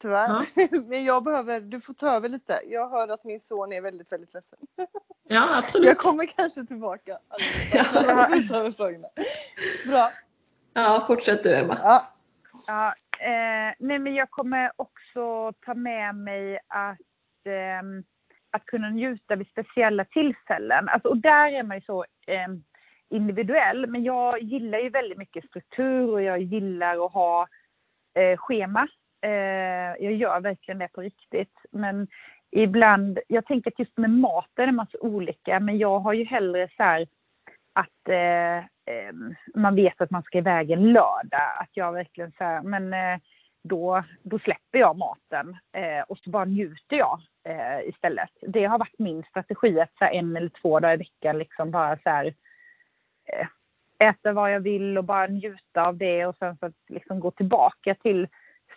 [0.00, 0.46] Tyvärr.
[0.54, 0.68] Ja.
[0.86, 2.60] Men jag behöver, du får ta över lite.
[2.66, 4.58] Jag hör att min son är väldigt, väldigt ledsen.
[5.30, 5.86] Ja, absolut.
[5.88, 7.18] Jag kommer kanske tillbaka.
[7.72, 7.84] Ja.
[8.48, 9.08] ta över frågorna.
[9.86, 10.10] Bra.
[10.74, 11.78] Ja, fortsätt du Emma.
[11.82, 12.14] Ja.
[12.66, 17.82] ja eh, nej, men jag kommer också ta med mig att, eh,
[18.50, 20.88] att kunna njuta vid speciella tillfällen.
[20.88, 22.48] Alltså, och där är man ju så eh,
[23.08, 23.86] individuell.
[23.86, 27.48] Men jag gillar ju väldigt mycket struktur och jag gillar att ha
[28.14, 28.88] eh, schema.
[29.20, 31.58] Eh, jag gör verkligen det på riktigt.
[31.70, 32.08] Men
[32.50, 35.60] ibland, jag tänker att just med maten är man så olika.
[35.60, 37.06] Men jag har ju hellre så här
[37.72, 38.64] att eh,
[39.54, 41.56] man vet att man ska iväg en lördag.
[41.60, 43.20] Att jag verkligen så här, men eh,
[43.62, 48.30] då, då släpper jag maten eh, och så bara njuter jag eh, istället.
[48.40, 51.70] Det har varit min strategi att så här, en eller två dagar i veckan liksom
[51.70, 52.34] bara så här,
[53.24, 53.46] eh,
[54.08, 57.30] äta vad jag vill och bara njuta av det och sen så att liksom gå
[57.30, 58.28] tillbaka till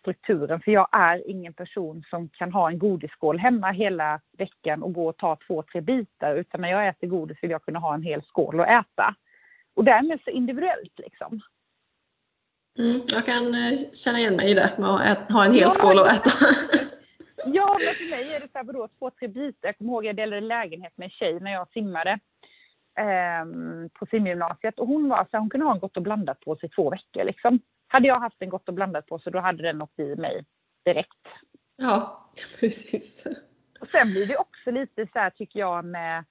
[0.02, 0.62] strukturen.
[0.62, 5.10] För jag är ingen person som kan ha en godisskål hemma hela veckan och gå
[5.10, 6.36] och ta två, tre bitar.
[6.36, 9.16] Utan när jag äter godis vill jag kunna ha en hel skål att äta.
[9.74, 11.42] Och därmed så individuellt liksom.
[12.78, 15.70] Mm, jag kan eh, känna igen mig i det med att ha en hel ja,
[15.70, 16.30] skål att äta.
[17.46, 19.68] ja, men för mig är det så här, vadå, två, tre bitar.
[19.68, 22.20] Jag kommer ihåg att jag delade lägenhet med en tjej när jag simmade.
[22.98, 23.46] eh,
[23.94, 26.70] på simgymnasiet och hon var så hon kunde ha en gott och blandat på sig
[26.70, 27.60] två veckor liksom.
[27.92, 30.46] Hade jag haft en gott och blandat på sig då hade den åkt i mig
[30.86, 31.28] direkt.
[31.76, 32.30] Ja,
[32.60, 33.28] precis.
[33.80, 36.26] Och sen blir det också lite så här tycker jag med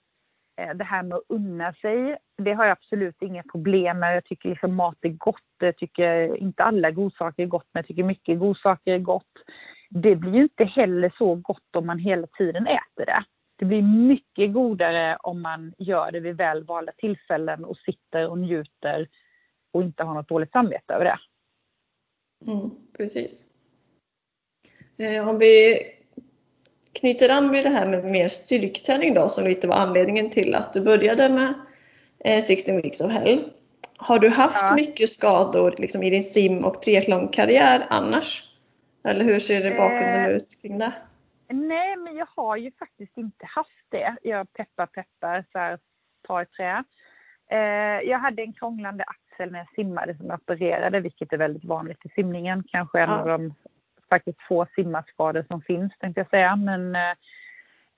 [0.61, 2.17] eh, det här med att unna sig.
[2.37, 4.17] Det har jag absolut inga problem med.
[4.17, 5.37] Jag tycker liksom mat är gott.
[5.59, 9.39] Jag tycker inte alla godsaker är gott, men jag tycker mycket godsaker är gott.
[9.91, 13.25] Det blir ju inte heller så gott om man hela tiden äter det.
[13.59, 18.39] Det blir mycket godare om man gör det vid väl valda tillfällen och sitter och
[18.39, 19.09] njuter
[19.73, 21.19] och inte har något dåligt samvete över det.
[22.47, 23.49] Mm, precis.
[24.99, 25.79] Eh, om vi
[26.93, 30.73] knyter an vid det här med mer styrketräning då, som lite var anledningen till att
[30.73, 31.55] du började med
[32.25, 33.51] eh, 16 weeks of hell.
[33.99, 34.75] Har du haft Ja.
[34.75, 38.45] mycket skador liksom, i din sim och triathlonkarriär annars?
[39.05, 40.93] Eller hur ser det bakgrunden Eh, ut kring det?
[41.49, 44.17] Nej, men jag har ju faktiskt inte haft det.
[44.23, 45.79] Jag peppar peppar, så här,
[46.27, 46.85] tar i trä.
[47.51, 49.05] Eh, jag hade en krånglande
[49.41, 52.65] axel när jag simmade som jag opererade, vilket är väldigt vanligt i simningen.
[52.69, 53.21] Kanske en Ja.
[53.21, 53.55] av de
[54.09, 56.57] faktiskt få simmarskador som finns, tänkte jag säga.
[56.57, 56.97] Men,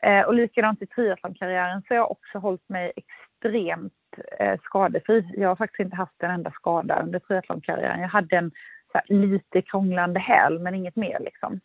[0.02, 3.92] eh, och likadant i triathlonkarriären så har jag också hållit mig extremt
[4.38, 5.24] eh, skadefri.
[5.36, 8.00] Jag har faktiskt inte haft en enda skada under triathlonkarriären.
[8.00, 8.52] Jag hade en
[8.94, 11.60] här, lite krånglande häl, men inget mer liksom.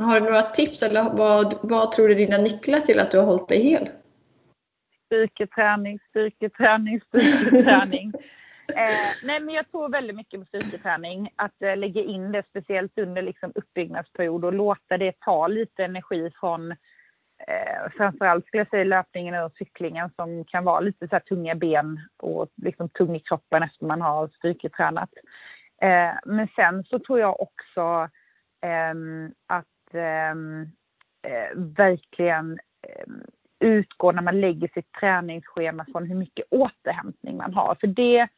[0.00, 3.18] Har du några tips eller vad, vad tror du är dina nycklar till att du
[3.18, 3.88] har hållit dig hel?
[5.08, 8.12] styrketräning, styrketräning, styrketräning.
[8.74, 11.30] eh, nej, men jag tror väldigt mycket på styrketräning.
[11.36, 16.30] Att eh, lägga in det speciellt under liksom, uppbyggnadsperiod och låta det ta lite energi
[16.40, 16.70] från
[17.46, 21.54] eh, framförallt skulle jag säga löpningen och cyklingen som kan vara lite så här tunga
[21.54, 25.10] ben och liksom tung i kroppen efter man har styrketränat.
[25.82, 28.08] Eh, men sen så tror jag också
[28.60, 30.62] ehm, att ehm,
[31.22, 33.22] eh, verkligen ehm,
[33.60, 37.76] utgå när man lägger sitt träningsschema från hur mycket återhämtning man har.
[37.80, 38.28] För det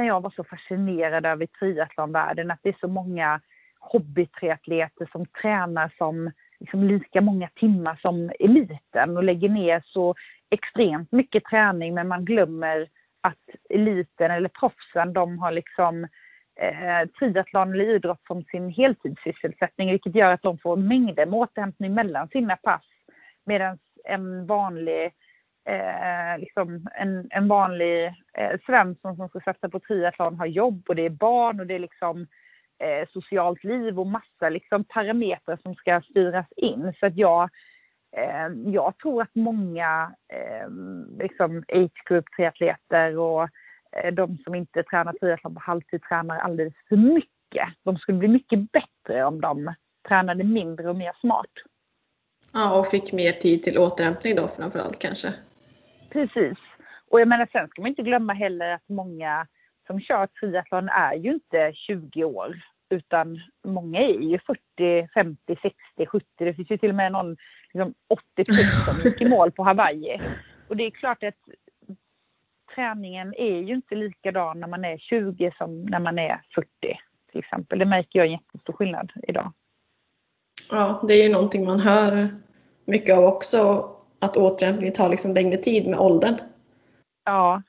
[0.00, 3.40] kan jag vara så fascinerad över triathlonvärlden, att det är så många
[3.78, 6.30] hobbytriatleter som tränar som
[6.60, 10.14] liksom lika många timmar som eliten och lägger ner så
[10.50, 12.88] extremt mycket träning men man glömmer
[13.20, 13.38] att
[13.70, 16.04] eliten eller proffsen de har liksom
[16.60, 21.94] eh, triathlon eller idrott som sin heltidssysselsättning vilket gör att de får mängder med återhämtning
[21.94, 22.84] mellan sina pass
[23.44, 25.12] medan en vanlig
[25.64, 30.96] eh, liksom en, en vanlig eh, Svensson som ska satsa på triathlon har jobb och
[30.96, 32.26] det är barn och det är liksom
[32.78, 36.92] eh, socialt liv och massa liksom parametrar som ska styras in.
[37.00, 37.42] Så att jag,
[38.16, 40.70] eh, jag tror att många eh,
[41.18, 43.48] liksom age group triatleter och
[43.92, 47.68] eh, de som inte tränar triathlon på halvtid tränar alldeles för mycket.
[47.82, 49.74] De skulle bli mycket bättre om de
[50.08, 51.50] tränade mindre och mer smart.
[52.52, 55.34] Ja, och fick mer tid till återhämtning då framförallt kanske.
[56.10, 56.58] Precis.
[57.08, 59.46] Och jag menar sen ska man inte glömma heller att många
[59.86, 66.06] som kör triathlon är ju inte 20 år utan många är ju 40, 50, 60,
[66.06, 66.26] 70.
[66.38, 67.36] Det finns ju till och med någon
[67.72, 70.20] liksom 80 plus som gick i mål på Hawaii.
[70.68, 71.34] Och det är klart att
[72.74, 76.68] träningen är ju inte likadan när man är 20 som när man är 40
[77.30, 77.78] till exempel.
[77.78, 79.52] Det märker jag en jättestor skillnad idag.
[80.70, 82.28] Ja, det är ju någonting man hör
[82.84, 83.90] mycket av också,
[84.20, 86.34] att återhämtning tar liksom längre tid med åldern.
[87.24, 87.62] Ja.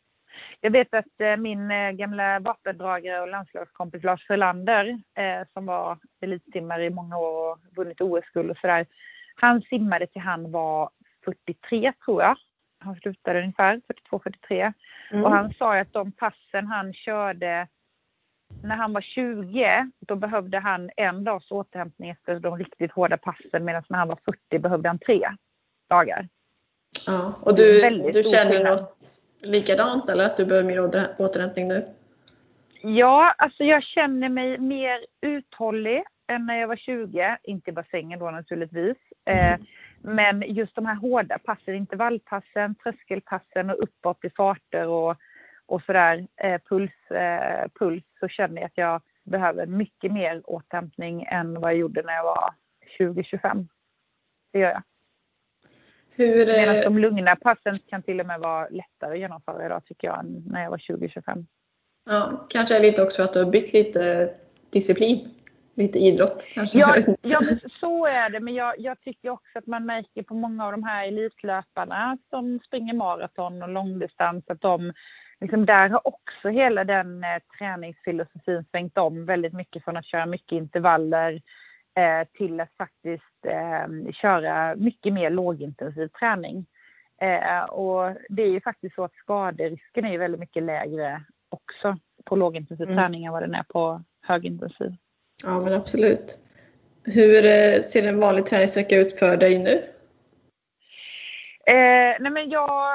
[0.61, 5.97] Jag vet att eh, min eh, gamla vapendragare och landslagskompis Lars Frölander eh, som var
[6.21, 8.85] elitsimmare i många år och vunnit OS-guld och sådär.
[9.35, 10.89] Han simmade till han var
[11.25, 12.35] 43 tror jag.
[12.79, 13.81] Han slutade ungefär
[14.11, 14.73] 42-43.
[15.11, 15.25] Mm.
[15.25, 17.67] Och han sa att de passen han körde
[18.63, 23.65] när han var 20, då behövde han en dags återhämtning efter de riktigt hårda passen
[23.65, 25.29] medan när han var 40 behövde han tre
[25.89, 26.27] dagar.
[27.07, 28.81] Ja, och du, du känner skillnad.
[28.81, 31.85] något likadant eller att du behöver mer åter- återhämtning nu?
[32.81, 37.37] Ja, alltså jag känner mig mer uthållig än när jag var 20.
[37.43, 38.97] Inte i bassängen då naturligtvis.
[39.25, 39.59] Eh,
[40.01, 45.15] men just de här hårda passen, intervallpassen, tröskelpassen och uppåt i farter och,
[45.65, 51.23] och sådär, eh, puls, eh, puls, så känner jag att jag behöver mycket mer återhämtning
[51.23, 52.53] än vad jag gjorde när jag var
[52.99, 53.67] 20-25.
[54.53, 54.83] Det gör jag.
[56.15, 59.85] Hur, eh, Medan de lugna passen kan till och med vara lättare att genomföra idag
[59.85, 61.45] tycker jag än när jag var 20-25.
[62.05, 64.33] ja, kanske lite också att du har bytt lite
[64.69, 65.29] disciplin,
[65.73, 66.79] lite idrott kanske?
[66.79, 68.39] Ja, ja men så är det.
[68.39, 72.59] Men jag, jag tycker också att man märker på många av de här elitlöparna som
[72.67, 74.93] springer maraton och långdistans att de
[75.41, 80.25] liksom där har också hela den eh, träningsfilosofin svängt om väldigt mycket från att köra
[80.25, 81.41] mycket intervaller
[81.97, 86.65] eh, till att faktiskt eh, köra mycket mer lågintensiv träning.
[87.21, 92.35] Eh, och det är ju faktiskt så att skaderisken är väldigt mycket lägre också på
[92.35, 92.97] lågintensiv mm.
[92.97, 94.95] träning än vad den är på högintensiv.
[95.43, 96.39] Ja men absolut.
[97.03, 99.83] Hur eh, ser en vanlig träningsvecka ut för dig nu?
[101.65, 102.93] Eh, nej men jag,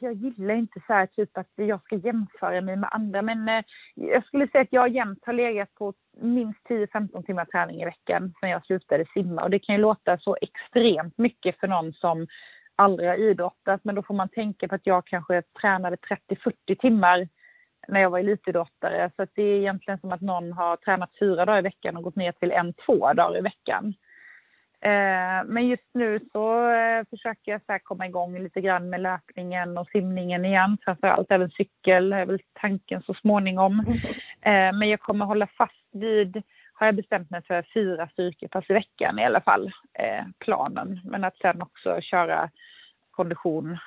[0.00, 3.64] jag gillar inte så här typ att jag ska jämföra mig med andra men eh,
[3.94, 8.34] jag skulle säga att jag jämt har legat på minst 10-15 timmar träning i veckan
[8.40, 12.26] sedan jag slutade simma och det kan ju låta så extremt mycket för någon som
[12.76, 15.96] aldrig har idrottat men då får man tänka på att jag kanske tränade
[16.28, 17.28] 30-40 timmar
[17.88, 19.10] när jag var elitidrottare.
[19.16, 22.16] Så det är egentligen som att någon har tränat fyra dagar i veckan och gått
[22.16, 23.94] ner till en, två dagar i veckan.
[24.80, 29.78] Eh, men just nu så eh, försöker jag så komma igång lite grann med löpningen
[29.78, 30.78] och simningen igen.
[30.84, 33.80] Framförallt även cykel är väl tanken så småningom.
[34.40, 38.72] Eh, men jag kommer hålla fast vid, har jag bestämt mig för, fyra styrkepass i
[38.72, 39.72] veckan i alla fall,
[40.38, 41.00] planen.
[41.04, 42.50] Men att sen också köra
[43.10, 43.78] kondition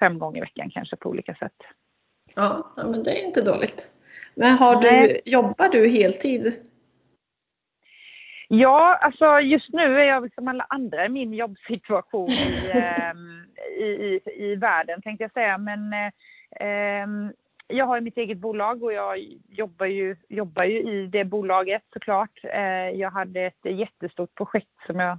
[0.00, 1.56] fem gånger i veckan kanske på olika sätt.
[2.36, 3.92] Ja, men det är inte dåligt.
[4.34, 6.69] Men har du, jobbar du heltid?
[8.52, 13.44] Ja, alltså just nu är jag som alla andra i min jobbsituation i, ehm,
[13.78, 15.58] i, i, i världen tänkte jag säga.
[15.58, 15.92] Men
[16.60, 17.32] eh,
[17.66, 22.40] jag har mitt eget bolag och jag jobbar ju, jobbar ju i det bolaget såklart.
[22.44, 25.18] Eh, jag hade ett jättestort projekt som jag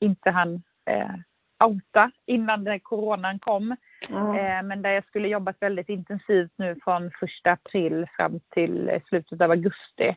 [0.00, 1.14] inte hann eh,
[1.64, 3.76] outa innan den coronan kom.
[4.10, 4.66] Mm.
[4.66, 9.50] Men där jag skulle jobbat väldigt intensivt nu från första april fram till slutet av
[9.50, 10.16] augusti.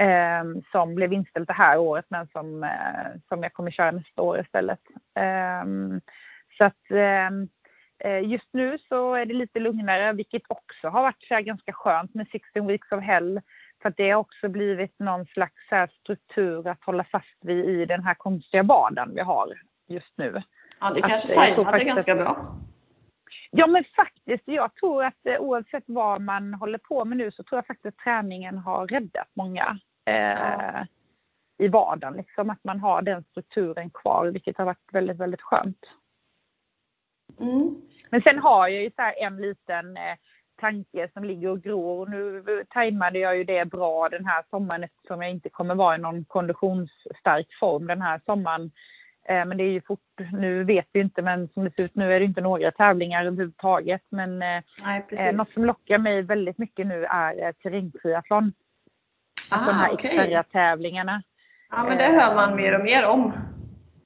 [0.00, 4.22] Ehm, som blev inställt det här året men som, eh, som jag kommer köra nästa
[4.22, 4.80] år istället.
[5.14, 6.00] Ehm,
[6.58, 7.48] så att ehm,
[7.98, 12.14] eh, just nu så är det lite lugnare vilket också har varit så ganska skönt
[12.14, 13.40] med 16 weeks of hell.
[13.82, 18.04] För att det har också blivit någon slags struktur att hålla fast vid i den
[18.04, 19.54] här konstiga vardagen vi har
[19.88, 20.42] just nu.
[20.80, 22.56] Ja, det kanske tajmade ganska bra.
[23.50, 27.42] Ja men faktiskt, jag tror att eh, oavsett vad man håller på med nu så
[27.42, 29.78] tror jag faktiskt att träningen har räddat många
[30.08, 30.84] eh,
[31.58, 32.16] i vardagen.
[32.16, 35.86] Liksom, att man har den strukturen kvar vilket har varit väldigt, väldigt skönt.
[37.40, 37.76] Mm.
[38.10, 40.16] Men sen har jag ju så en liten eh,
[40.60, 42.06] tanke som ligger och gror.
[42.06, 45.98] Nu tajmade jag ju det bra den här sommaren eftersom jag inte kommer vara i
[45.98, 48.70] någon konditionsstark form den här sommaren.
[49.28, 50.00] Eh, men det är ju fort,
[50.32, 53.24] nu vet vi inte, men som det ser ut nu är det inte några tävlingar
[53.24, 54.02] överhuvudtaget.
[54.08, 58.52] Men eh, Nej, eh, något som lockar mig väldigt mycket nu är terrängtriathlon.
[59.48, 60.10] Alltså de här okay.
[60.10, 61.22] extra-tävlingarna.
[61.70, 63.32] Ja, men det hör man mer och mer om.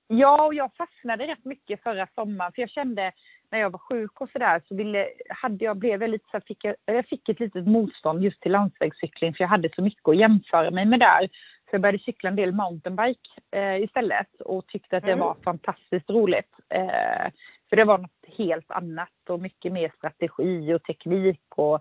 [0.07, 3.13] Ja, och jag fastnade rätt mycket förra sommaren för jag kände
[3.51, 6.65] när jag var sjuk och sådär så ville, hade jag, blev jag lite så fick
[6.65, 10.17] jag, jag fick ett litet motstånd just till landsvägscykling för jag hade så mycket att
[10.17, 11.29] jämföra mig med där.
[11.71, 15.25] Så jag började cykla en del mountainbike eh, istället och tyckte att det mm.
[15.25, 16.55] var fantastiskt roligt.
[16.69, 17.31] Eh,
[17.69, 21.81] för det var något helt annat och mycket mer strategi och teknik och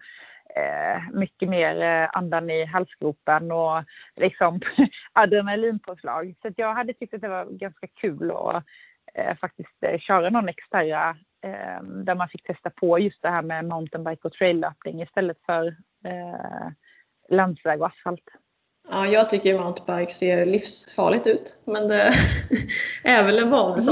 [1.13, 3.83] mycket mer eh, andan i halsgropen och
[4.15, 4.59] liksom
[5.13, 6.35] adrenalinpåslag.
[6.41, 8.63] Så jag hade tyckt att det var ganska kul att
[9.13, 11.09] eh, faktiskt eh, köra någon extra
[11.43, 15.67] eh, där man fick testa på just det här med mountainbike och traillöpning istället för
[16.05, 16.71] eh,
[17.29, 18.29] landsväg och asfalt.
[18.89, 22.11] Ja, jag tycker mountainbike ser livsfarligt ut, men det
[23.03, 23.83] är väl en vanlig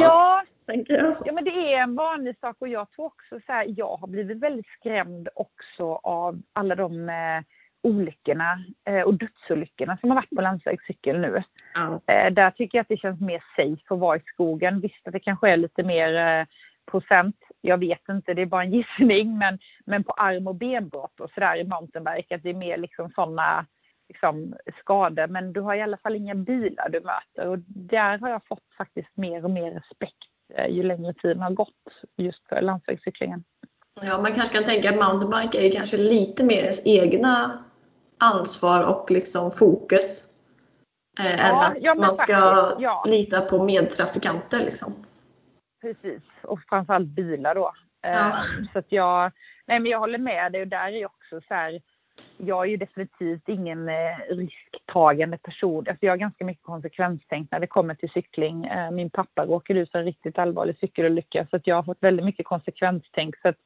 [0.78, 0.86] sak.
[0.90, 3.98] Ja, Ja, men det är en vanlig sak och jag tror också så här, jag
[3.98, 7.42] har blivit väldigt skrämd också av alla de eh,
[7.84, 11.44] olyckorna eh, och dödsolyckorna som har varit på landsvägscykel nu.
[11.74, 12.02] Ja.
[12.14, 14.80] Eh, där tycker jag att det känns mer safe att vara i skogen.
[14.80, 16.46] Visst att det kanske är lite mer eh,
[16.92, 21.20] procent, jag vet inte, det är bara en gissning, men, men på arm och benbrott
[21.20, 23.66] och sådär i mountainbike, att det är mer liksom sådana
[24.08, 25.28] liksom, skador.
[25.28, 28.74] Men du har i alla fall inga bilar du möter och där har jag fått
[28.78, 30.29] faktiskt mer och mer respekt
[30.70, 31.76] ju längre tiden har gått
[32.18, 33.44] just för landsvägscyklingen.
[34.02, 37.64] Ja, man kanske kan tänka att mountainbike är kanske lite mer ens egna
[38.18, 40.36] ansvar och liksom fokus.
[41.20, 43.04] Eh, ja, än att ja, man ska faktiskt, ja.
[43.08, 44.60] lita på medtrafikanter.
[44.60, 45.06] Liksom.
[45.82, 47.74] Precis, och framförallt bilar då.
[48.08, 48.36] Eh,
[48.74, 49.32] så att jag,
[49.68, 51.82] nej men jag håller med dig och där är också så här,
[52.40, 55.86] jag är ju definitivt ingen eh, risktagande person.
[55.90, 58.66] Alltså jag har ganska mycket konsekvenstänk när det kommer till cykling.
[58.66, 62.04] Eh, min pappa råkade ut för en riktigt allvarlig cykelolycka så att jag har fått
[62.04, 63.36] väldigt mycket konsekvenstänk.
[63.42, 63.58] Så att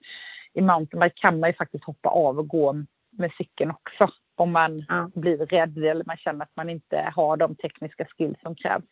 [0.54, 2.74] i mountainbike kan man ju faktiskt hoppa av och gå
[3.12, 5.10] med cykeln också om man ja.
[5.14, 8.84] blir rädd eller man känner att man inte har de tekniska skills som krävs.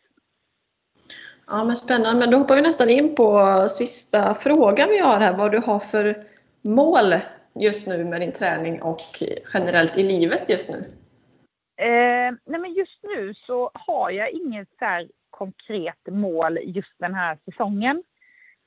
[1.46, 5.36] Ja men spännande, men då hoppar vi nästan in på sista frågan vi har här,
[5.36, 6.24] vad du har för
[6.62, 7.14] mål
[7.54, 9.00] just nu med din träning och
[9.54, 10.84] generellt i livet just nu?
[11.76, 17.38] Eh, nej men just nu så har jag inget så konkret mål just den här
[17.44, 18.02] säsongen.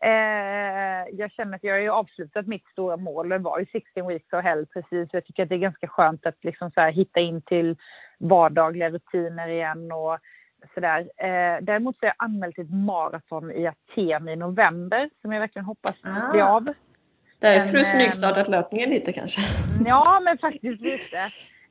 [0.04, 3.30] Eh, jag känner att jag har ju avslutat mitt stora mål.
[3.30, 5.10] Det var ju 16 weeks of hell precis.
[5.12, 7.78] Jag tycker att det är ganska skönt att liksom så hitta in till
[8.18, 10.18] vardagliga rutiner igen och
[10.74, 11.00] sådär.
[11.00, 15.66] Eh, däremot så har jag anmält ett maraton i Aten i november som jag verkligen
[15.66, 16.32] hoppas ah.
[16.32, 16.74] blir av.
[17.40, 19.42] Därför du smygstartat löpningen lite kanske?
[19.86, 21.18] Ja, men faktiskt lite.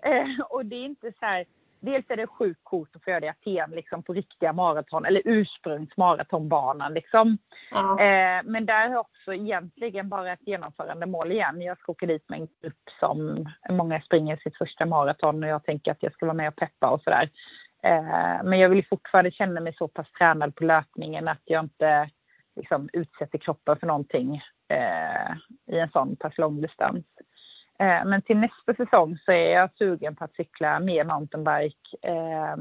[0.03, 1.45] Eh, och det är inte så här,
[1.81, 5.05] dels är det sjukt coolt att få göra det i Aten liksom på riktiga maraton
[5.05, 7.39] eller ursprungsmaratonbanan liksom.
[7.71, 8.01] Ja.
[8.01, 11.63] Eh, men där är också egentligen bara ett genomförande mål igen.
[11.63, 15.65] Jag ska åka dit med en grupp som många springer sitt första maraton och jag
[15.65, 17.31] tänker att jag ska vara med och peppa och sådär.
[17.83, 22.11] Eh, men jag vill fortfarande känna mig så pass tränad på löpningen att jag inte
[22.57, 25.37] liksom, utsätter kroppen för någonting eh, Eh,
[25.75, 27.05] i en sån pass lång distans.
[27.79, 32.57] Eh, men till nästa säsong så är jag sugen på att cykla mer mountainbike, eh,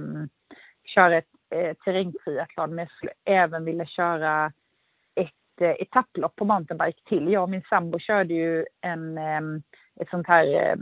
[0.83, 4.51] köra ett eh, terrängtriathlon, men jag skulle även vilja köra
[5.15, 7.31] ett eh, etapplopp på mountainbike till.
[7.31, 9.41] Jag och min sambo körde ju en, eh,
[10.01, 10.75] ett sånt här eh,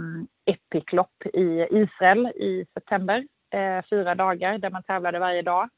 [0.46, 5.70] Epic-lopp i Israel i september, eh, fyra dagar där man tävlade varje dag.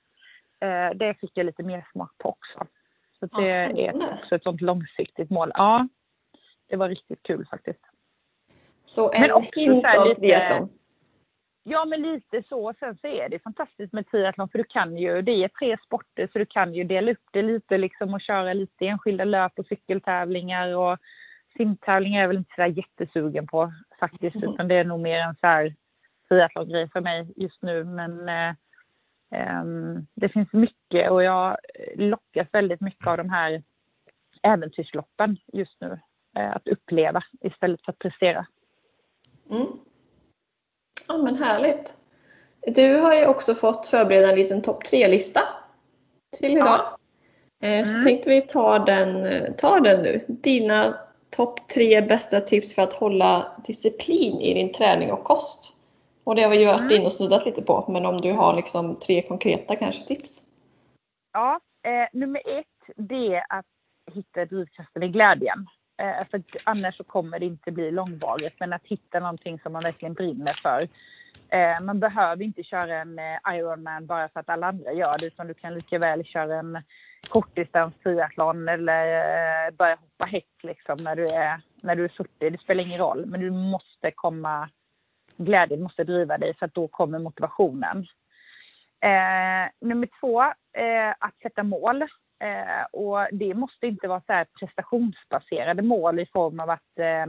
[0.60, 2.68] Eh, det fick jag lite mer smak på också.
[3.28, 5.52] Så det är också ett sånt långsiktigt mål.
[5.54, 5.88] Ja,
[6.70, 7.82] det var riktigt kul faktiskt.
[8.86, 10.70] Så en men också hint av triathlon?
[11.64, 12.74] Ja, men lite så.
[12.80, 16.30] Sen så är det fantastiskt med triathlon för du kan ju, det är tre sporter
[16.34, 19.66] så du kan ju dela upp det lite liksom och köra lite enskilda löp och
[19.66, 20.98] cykeltävlingar och
[21.58, 24.54] simtävlingar är jag väl inte sådär jättesugen på faktiskt mm.
[24.54, 25.76] utan det är nog mer en så här
[26.28, 28.56] triathlon-grej för mig just nu men eh,
[30.16, 31.58] det finns mycket och jag
[31.96, 33.64] lockas väldigt mycket av de här
[34.42, 36.00] äventyrsloppen just nu.
[36.38, 38.46] Eh, att uppleva istället för att prestera.
[39.50, 39.68] Mm.
[41.08, 41.98] Ja men härligt.
[42.68, 45.42] Du har ju också fått förbereda en liten topp tre-lista
[46.38, 46.98] till idag.
[47.60, 47.68] Ja.
[47.68, 48.04] Eh, så mm.
[48.04, 50.26] tänkte vi ta den, ta den nu.
[50.28, 50.98] Dina
[51.30, 55.74] topp tre bästa tips för att hålla disciplin i din träning och kost.
[56.24, 56.94] Och det har vi ju varit mm.
[56.94, 60.44] inne och snuddat lite på, men om du har liksom tre konkreta kanske tips?
[61.34, 62.66] Ja, eh, nummer ett
[62.96, 63.66] det är att
[64.14, 65.68] hitta drivkraften i glädjen.
[65.98, 68.60] Eh, för annars så kommer det inte bli långvarigt.
[68.60, 70.88] Men att hitta någonting som man verkligen brinner för.
[71.50, 75.26] Eh, man behöver inte köra en eh, Ironman bara för att alla andra gör det.
[75.26, 76.84] Utan du kan lika väl köra en
[77.30, 82.52] kortdistans triathlon eller eh, börja hoppa häck liksom när du är, när du är suttit.
[82.54, 83.26] Det spelar ingen roll.
[83.26, 84.70] Men du måste komma,
[85.38, 88.08] glädjen måste driva dig för att då kommer motivationen.
[89.02, 90.42] Eh, nummer två,
[90.74, 92.02] eh, att sätta mål.
[92.40, 97.24] Eh, och det måste inte vara så här prestationsbaserade mål i form av att eh,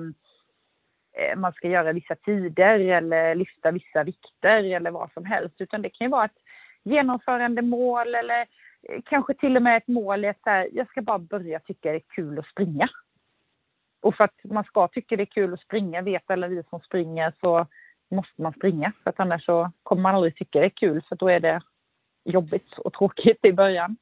[1.16, 5.54] eh man ska göra vissa tider eller lyfta vissa vikter eller vad som helst.
[5.58, 6.38] Utan det kan ju vara ett
[6.82, 8.40] genomförande mål eller
[8.82, 11.60] eh, kanske till och med ett mål i att så här, jag ska bara börja
[11.60, 12.88] tycka det är kul att springa.
[14.00, 16.80] Och för att man ska tycka det är kul att springa, vet alla vi som
[16.80, 17.66] springer, så
[18.10, 18.92] måste man springa.
[19.02, 21.60] För att annars så kommer man aldrig tycka det är kul, för då är det
[22.24, 23.96] jobbigt och tråkigt i början.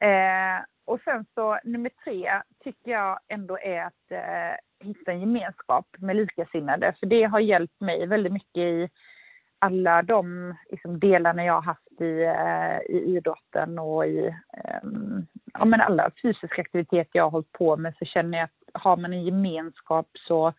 [0.00, 5.86] Eh, och sen så nummer tre tycker jag ändå är att eh, hitta en gemenskap
[5.98, 6.94] med likasinnade.
[7.00, 8.88] För det har hjälpt mig väldigt mycket i
[9.58, 14.80] alla de liksom, delarna jag har haft i, eh, i idrotten och i eh,
[15.52, 18.96] ja, men alla fysiska aktiviteter jag har hållit på med så känner jag att har
[18.96, 20.54] man en gemenskap så, eh,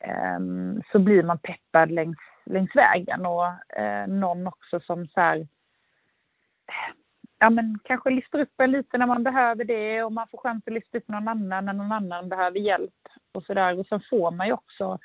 [0.00, 5.46] Ehm, så blir man peppad längs, längs vägen och eh, någon också som så här,
[7.38, 10.62] ja, men kanske lyfter upp en lite när man behöver det och man får chans
[10.66, 13.78] att lyfta upp någon annan när någon annan behöver hjälp och sådär.
[13.78, 14.98] Och sen får man ju också,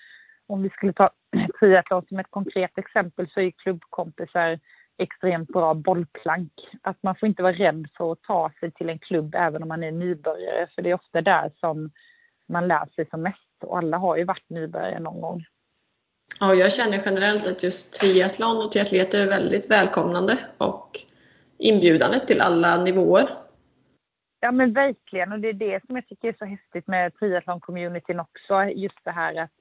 [0.47, 1.09] om vi skulle ta
[1.59, 4.59] triathlon som ett konkret exempel, så är klubbkompisar
[4.97, 6.51] extremt bra bollplank.
[6.81, 9.67] Att man får inte vara rädd för att ta sig till en klubb även om
[9.67, 11.91] man är nybörjare, för det är ofta där som
[12.47, 15.45] man lär sig som mest och alla har ju varit nybörjare någon gång.
[16.39, 20.99] Ja, jag känner generellt att just triathlon och triatleter är väldigt välkomnande och
[21.57, 23.37] inbjudande till alla nivåer.
[24.39, 28.19] Ja men verkligen och det är det som jag tycker är så häftigt med triathlon-communityn
[28.19, 28.63] också.
[28.63, 29.51] Just det här att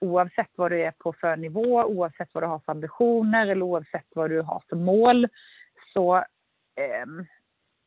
[0.00, 4.06] oavsett vad du är på för nivå, oavsett vad du har för ambitioner eller oavsett
[4.14, 5.28] vad du har för mål
[5.92, 6.16] så
[6.76, 7.06] eh,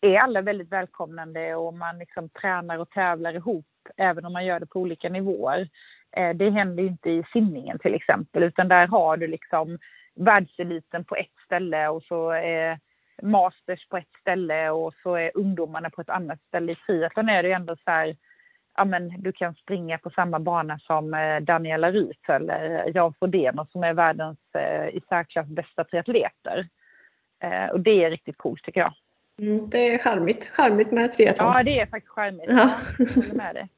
[0.01, 3.65] är alla väldigt välkomnande och man liksom tränar och tävlar ihop
[3.97, 5.69] även om man gör det på olika nivåer.
[6.11, 9.79] Eh, det händer inte i simningen till exempel utan där har du liksom
[10.15, 12.79] världseliten på ett ställe och så är
[13.21, 16.71] masters på ett ställe och så är ungdomarna på ett annat ställe.
[16.71, 18.15] I triathlon är det ju ändå så här,
[18.77, 23.67] ja men du kan springa på samma bana som eh, Daniela Ryf eller Jan Frodeno
[23.71, 26.67] som är världens eh, i särklass bästa triatleter.
[27.71, 28.93] Och det är riktigt coolt tycker jag.
[29.39, 30.45] Mm, det är charmigt.
[30.45, 31.53] Charmigt med triathlon.
[31.53, 32.45] Ja, det är faktiskt charmigt.
[32.47, 32.71] Ja.
[32.97, 33.69] Ja, jag håller med dig.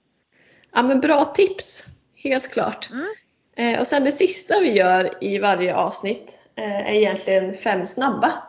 [0.72, 2.90] Ja men bra tips, helt klart.
[2.92, 3.08] Mm.
[3.56, 8.44] Eh, och sen det sista vi gör i varje avsnitt eh, är egentligen fem snabba.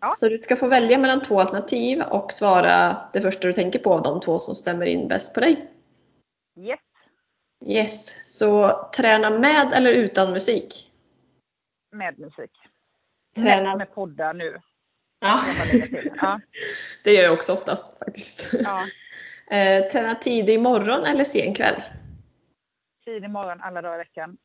[0.00, 0.10] Ja.
[0.10, 3.94] Så du ska få välja mellan två alternativ och svara det första du tänker på
[3.94, 5.70] av de två som stämmer in bäst på dig.
[6.58, 6.78] Yes,
[7.66, 10.84] Yes, så träna med eller utan musik?
[11.92, 12.50] med musik.
[13.36, 13.76] Träna.
[13.76, 14.60] Mest med poddar nu.
[15.20, 15.44] Ja.
[16.16, 16.40] Ja,
[17.04, 18.46] det gör jag också oftast faktiskt.
[18.52, 18.84] ja.
[19.50, 21.82] Eh, träna tidig morgon eller sen kväll?
[23.04, 24.38] Tidig morgon alla dagar i veckan.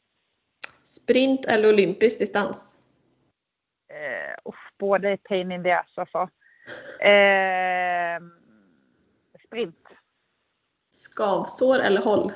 [0.84, 2.80] Sprint eller olympisk distans?
[3.90, 6.30] Eh, uff, båda är pain in the ass alltså.
[7.06, 8.20] Eh,
[9.46, 9.88] sprint.
[10.92, 12.34] Skavsår eller håll?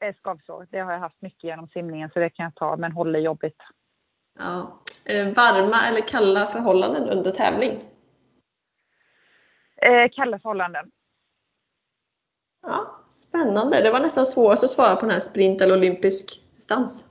[0.00, 0.66] Eh, skavsår.
[0.70, 3.20] Det har jag haft mycket genom simningen så det kan jag ta men håll är
[3.20, 3.62] jobbigt.
[4.38, 4.82] Ja.
[5.06, 7.84] Eh, varma eller kalla förhållanden under tävling?
[9.76, 10.90] Eh, kalla förhållanden.
[12.66, 13.82] Ja, spännande.
[13.82, 17.08] Det var nästan svårast att svara på den här sprint eller olympisk distans.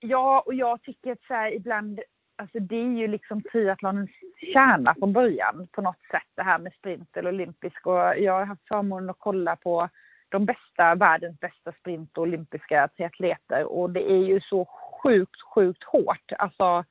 [0.00, 2.00] Ja, och jag tycker att så här, ibland,
[2.38, 4.10] alltså det är ju liksom triathlonens
[4.54, 8.44] kärna från början på något sätt det här med sprint eller olympisk och jag har
[8.44, 9.88] haft förmånen att kolla på
[10.28, 14.64] de bästa, världens bästa sprint och olympiska triatleter och det är ju så
[15.02, 16.32] sjukt, sjukt hårt.
[16.38, 16.84] Alltså,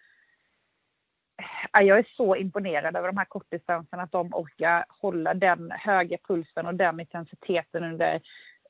[1.74, 6.66] jag är så imponerad över de här kortdistanserna att de orkar hålla den höga pulsen
[6.66, 8.22] och den intensiteten under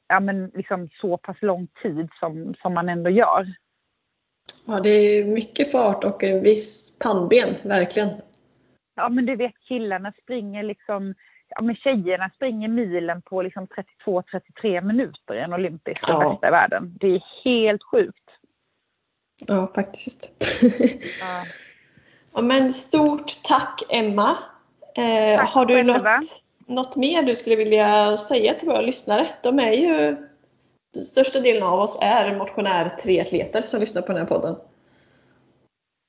[0.07, 3.53] ja, men liksom så pass lång tid som, som man ändå gör.
[4.65, 8.09] Ja, det är mycket fart och en viss pannben, verkligen.
[8.95, 11.13] Ja men du vet killarna springer liksom,
[11.49, 13.67] ja men tjejerna springer milen på liksom
[14.05, 16.29] 32-33 minuter i en olympisk, Ja.
[16.31, 16.97] bästa i världen.
[16.99, 18.29] Det är helt sjukt.
[19.47, 20.31] Ja, faktiskt.
[21.21, 21.43] Ja.
[22.33, 24.37] Ja, men stort tack Emma.
[24.95, 26.15] Eh, Tack har du själva.
[26.15, 29.27] något, något mer du skulle vilja säga till våra lyssnare?
[29.43, 30.15] De är ju,
[30.93, 34.55] den största delen av oss är motionär triatleter som lyssnar på den här podden.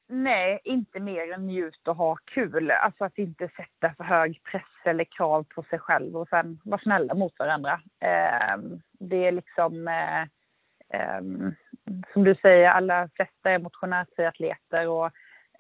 [0.09, 2.71] Nej, inte mer än njut och ha kul.
[2.71, 6.81] Alltså att inte sätta för hög press eller krav på sig själv och sen vara
[6.81, 7.81] snälla mot varandra.
[8.01, 8.59] Eh,
[8.93, 10.23] det är liksom, eh,
[10.99, 11.55] ehm,
[12.13, 15.11] som du säger, alla flesta är motionärstriatleter och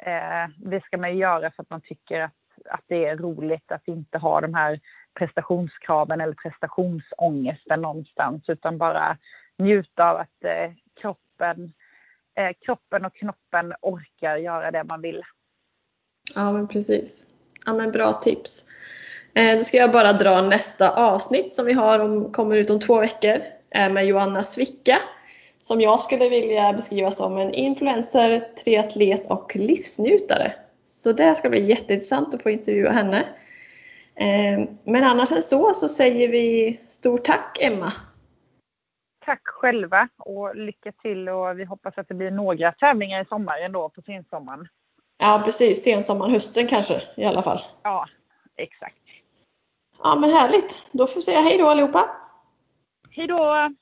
[0.06, 2.32] Eh, det ska man ju göra för att man tycker att,
[2.70, 4.80] att det är roligt att inte ha de här
[5.14, 9.18] prestationskraven eller prestationsångesten någonstans utan bara
[9.58, 11.72] njuta av att eh, kroppen
[12.34, 15.22] eh, kroppen och knoppen orkar göra det man vill.
[16.34, 17.28] Ja, men precis.
[17.66, 18.66] Ja, men bra tips.
[19.34, 22.80] Eh, då ska jag bara dra nästa avsnitt som vi har om, kommer ut om
[22.80, 24.98] två veckor eh, med Joanna Svicka
[25.62, 30.52] som jag skulle vilja beskriva som en influencer, triatlet och livsnjutare.
[30.84, 33.28] Så det ska bli jätteintressant att få intervjua henne.
[34.14, 37.92] Eh, men annars än så så säger vi stort tack Emma.
[39.24, 43.58] Tack själva och lycka till och vi hoppas att det blir några tävlingar i sommar
[43.58, 44.68] ändå på sensommaren.
[45.18, 47.60] Ja precis, sensommaren, hösten kanske i alla fall.
[47.82, 48.06] Ja,
[48.56, 48.96] exakt.
[50.02, 52.10] Ja men härligt, då får vi säga hej då allihopa.
[53.10, 53.74] Hej då!